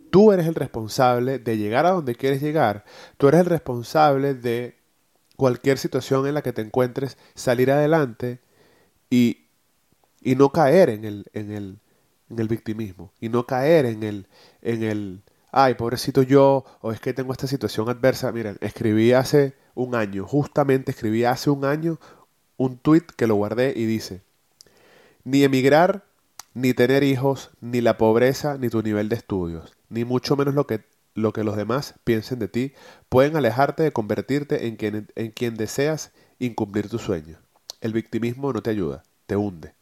Tú 0.09 0.31
eres 0.31 0.47
el 0.47 0.55
responsable 0.55 1.39
de 1.39 1.57
llegar 1.57 1.85
a 1.85 1.91
donde 1.91 2.15
quieres 2.15 2.41
llegar. 2.41 2.85
Tú 3.17 3.27
eres 3.27 3.41
el 3.41 3.45
responsable 3.45 4.33
de 4.33 4.77
cualquier 5.35 5.77
situación 5.77 6.27
en 6.27 6.33
la 6.33 6.41
que 6.41 6.53
te 6.53 6.61
encuentres, 6.61 7.17
salir 7.35 7.71
adelante 7.71 8.39
y, 9.09 9.45
y 10.21 10.35
no 10.35 10.51
caer 10.51 10.89
en 10.89 11.05
el, 11.05 11.25
en, 11.33 11.51
el, 11.51 11.79
en 12.29 12.39
el 12.39 12.47
victimismo. 12.47 13.13
Y 13.19 13.29
no 13.29 13.45
caer 13.45 13.85
en 13.85 14.03
el, 14.03 14.27
en 14.61 14.83
el, 14.83 15.21
ay, 15.51 15.75
pobrecito 15.75 16.23
yo, 16.23 16.65
o 16.81 16.91
es 16.91 16.99
que 16.99 17.13
tengo 17.13 17.31
esta 17.31 17.47
situación 17.47 17.89
adversa. 17.89 18.31
Miren, 18.31 18.57
escribí 18.61 19.13
hace 19.13 19.55
un 19.75 19.95
año, 19.95 20.25
justamente 20.27 20.91
escribí 20.91 21.23
hace 21.23 21.49
un 21.49 21.63
año 21.63 21.99
un 22.57 22.77
tweet 22.77 23.05
que 23.15 23.25
lo 23.25 23.35
guardé 23.35 23.73
y 23.75 23.85
dice, 23.85 24.21
ni 25.23 25.43
emigrar, 25.43 26.08
ni 26.53 26.73
tener 26.73 27.03
hijos, 27.03 27.51
ni 27.61 27.81
la 27.81 27.97
pobreza, 27.97 28.57
ni 28.57 28.69
tu 28.69 28.81
nivel 28.81 29.09
de 29.09 29.15
estudios 29.15 29.79
ni 29.89 30.05
mucho 30.05 30.37
menos 30.37 30.53
lo 30.53 30.65
que, 30.65 30.85
lo 31.15 31.33
que 31.33 31.43
los 31.43 31.57
demás 31.57 31.95
piensen 32.03 32.39
de 32.39 32.47
ti, 32.47 32.73
pueden 33.09 33.35
alejarte 33.35 33.83
de 33.83 33.91
convertirte 33.91 34.67
en 34.67 34.75
quien, 34.77 35.11
en 35.15 35.31
quien 35.31 35.55
deseas 35.55 36.11
incumplir 36.37 36.89
tu 36.89 36.99
sueño. 36.99 37.39
El 37.81 37.93
victimismo 37.93 38.53
no 38.53 38.61
te 38.61 38.69
ayuda, 38.69 39.03
te 39.25 39.35
hunde. 39.35 39.73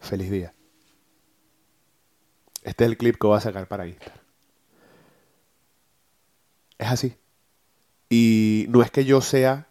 Feliz 0.00 0.30
día. 0.30 0.54
Este 2.62 2.84
es 2.84 2.90
el 2.90 2.98
clip 2.98 3.16
que 3.16 3.26
voy 3.26 3.38
a 3.38 3.40
sacar 3.40 3.66
para 3.66 3.86
Instagram. 3.86 4.18
Es 6.78 6.88
así. 6.88 7.16
Y 8.10 8.66
no 8.68 8.82
es 8.82 8.90
que 8.90 9.04
yo 9.04 9.20
sea 9.20 9.68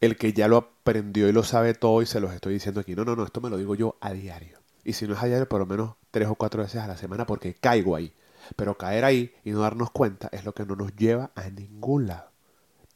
el 0.00 0.16
que 0.16 0.32
ya 0.32 0.48
lo 0.48 0.56
aprendió 0.56 1.28
y 1.28 1.32
lo 1.32 1.42
sabe 1.42 1.74
todo 1.74 2.02
y 2.02 2.06
se 2.06 2.20
los 2.20 2.32
estoy 2.32 2.54
diciendo 2.54 2.80
aquí. 2.80 2.94
No, 2.94 3.04
no, 3.04 3.16
no, 3.16 3.24
esto 3.24 3.40
me 3.40 3.50
lo 3.50 3.56
digo 3.56 3.74
yo 3.74 3.96
a 4.00 4.12
diario. 4.12 4.58
Y 4.88 4.94
si 4.94 5.06
no 5.06 5.12
es 5.12 5.22
a 5.22 5.26
diario, 5.26 5.46
por 5.46 5.60
lo 5.60 5.66
menos 5.66 5.96
tres 6.10 6.28
o 6.28 6.34
cuatro 6.34 6.62
veces 6.62 6.80
a 6.80 6.86
la 6.86 6.96
semana 6.96 7.26
porque 7.26 7.52
caigo 7.52 7.94
ahí. 7.94 8.14
Pero 8.56 8.78
caer 8.78 9.04
ahí 9.04 9.34
y 9.44 9.50
no 9.50 9.60
darnos 9.60 9.90
cuenta 9.90 10.30
es 10.32 10.46
lo 10.46 10.54
que 10.54 10.64
no 10.64 10.76
nos 10.76 10.96
lleva 10.96 11.30
a 11.34 11.50
ningún 11.50 12.06
lado. 12.06 12.30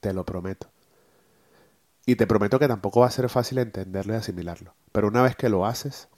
Te 0.01 0.15
lo 0.15 0.25
prometo. 0.25 0.71
Y 2.07 2.17
te 2.17 2.27
prometo 2.27 2.59
que 2.59 2.67
tampoco 2.67 3.01
va 3.01 3.09
a 3.09 3.11
ser 3.11 3.29
fácil 3.29 3.59
entenderlo 3.59 4.15
y 4.15 4.17
asimilarlo. 4.17 4.73
Pero 4.91 5.09
una 5.09 5.21
vez 5.21 5.37
que 5.37 5.51
lo 5.51 5.67
haces, 5.67 6.09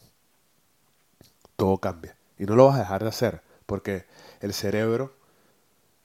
todo 1.57 1.79
cambia. 1.79 2.17
Y 2.39 2.45
no 2.45 2.55
lo 2.55 2.67
vas 2.67 2.77
a 2.77 2.79
dejar 2.79 3.03
de 3.03 3.09
hacer 3.09 3.43
porque 3.67 4.07
el 4.43 4.53
cerebro 4.53 5.13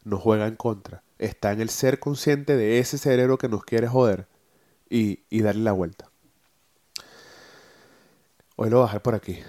nos 0.03 0.19
juega 0.19 0.47
en 0.47 0.55
contra. 0.55 1.03
Está 1.19 1.51
en 1.51 1.61
el 1.61 1.69
ser 1.69 1.99
consciente 1.99 2.57
de 2.57 2.79
ese 2.79 2.97
cerebro 2.97 3.37
que 3.37 3.49
nos 3.49 3.63
quiere 3.65 3.87
joder 3.87 4.25
y, 4.89 5.19
y 5.29 5.43
darle 5.43 5.61
la 5.61 5.73
vuelta. 5.73 6.08
Hoy 8.61 8.69
lo 8.69 8.79
voy 8.79 8.83
a 8.83 8.87
dejar 8.87 9.01
por 9.01 9.15
aquí. 9.15 9.39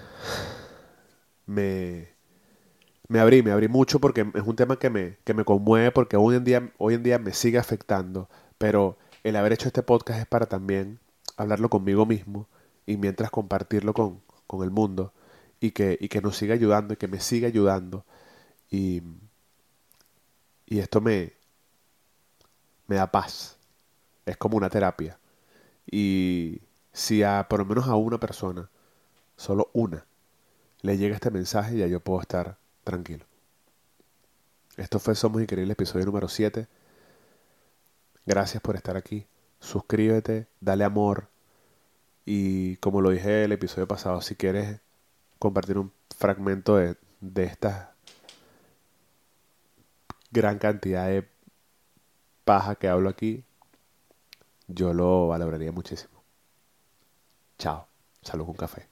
Me, 1.45 2.07
me 3.09 3.19
abrí, 3.19 3.43
me 3.43 3.51
abrí 3.51 3.67
mucho 3.67 3.99
porque 3.99 4.21
es 4.21 4.43
un 4.43 4.55
tema 4.55 4.79
que 4.79 4.89
me, 4.89 5.17
que 5.25 5.33
me 5.33 5.43
conmueve 5.43 5.91
porque 5.91 6.15
hoy 6.15 6.37
en, 6.37 6.45
día, 6.45 6.71
hoy 6.77 6.93
en 6.93 7.03
día 7.03 7.19
me 7.19 7.33
sigue 7.33 7.57
afectando, 7.57 8.29
pero 8.57 8.97
el 9.23 9.35
haber 9.35 9.51
hecho 9.51 9.67
este 9.67 9.83
podcast 9.83 10.21
es 10.21 10.27
para 10.27 10.45
también 10.45 11.01
hablarlo 11.35 11.69
conmigo 11.69 12.05
mismo 12.05 12.47
y 12.85 12.95
mientras 12.95 13.31
compartirlo 13.31 13.93
con, 13.93 14.21
con 14.47 14.63
el 14.63 14.71
mundo 14.71 15.11
y 15.59 15.71
que, 15.71 15.97
y 15.99 16.07
que 16.07 16.21
nos 16.21 16.37
siga 16.37 16.53
ayudando 16.53 16.93
y 16.93 16.97
que 16.97 17.09
me 17.09 17.19
siga 17.19 17.49
ayudando. 17.49 18.05
Y, 18.69 19.03
y 20.67 20.79
esto 20.79 21.01
me, 21.01 21.33
me 22.87 22.95
da 22.95 23.11
paz, 23.11 23.57
es 24.25 24.37
como 24.37 24.55
una 24.55 24.69
terapia. 24.69 25.19
Y 25.85 26.61
si 26.93 27.23
a 27.23 27.47
por 27.49 27.59
lo 27.59 27.65
menos 27.65 27.89
a 27.89 27.95
una 27.95 28.17
persona, 28.17 28.69
solo 29.41 29.71
una, 29.73 30.05
le 30.81 30.97
llega 30.97 31.15
este 31.15 31.31
mensaje 31.31 31.75
y 31.75 31.79
ya 31.79 31.87
yo 31.87 31.99
puedo 31.99 32.21
estar 32.21 32.57
tranquilo. 32.83 33.25
Esto 34.77 34.99
fue 34.99 35.15
Somos 35.15 35.41
Increíbles, 35.41 35.73
episodio 35.73 36.05
número 36.05 36.27
7. 36.27 36.67
Gracias 38.27 38.61
por 38.61 38.75
estar 38.75 38.97
aquí. 38.97 39.25
Suscríbete, 39.59 40.47
dale 40.59 40.83
amor. 40.83 41.27
Y 42.23 42.77
como 42.77 43.01
lo 43.01 43.09
dije 43.09 43.45
el 43.45 43.51
episodio 43.51 43.87
pasado, 43.87 44.21
si 44.21 44.35
quieres 44.35 44.79
compartir 45.39 45.79
un 45.79 45.91
fragmento 46.15 46.75
de, 46.75 46.95
de 47.19 47.43
esta 47.45 47.95
gran 50.29 50.59
cantidad 50.59 51.07
de 51.07 51.27
paja 52.45 52.75
que 52.75 52.87
hablo 52.87 53.09
aquí, 53.09 53.43
yo 54.67 54.93
lo 54.93 55.29
valoraría 55.29 55.71
muchísimo. 55.71 56.23
Chao. 57.57 57.87
Salud 58.21 58.45
con 58.45 58.55
café. 58.55 58.90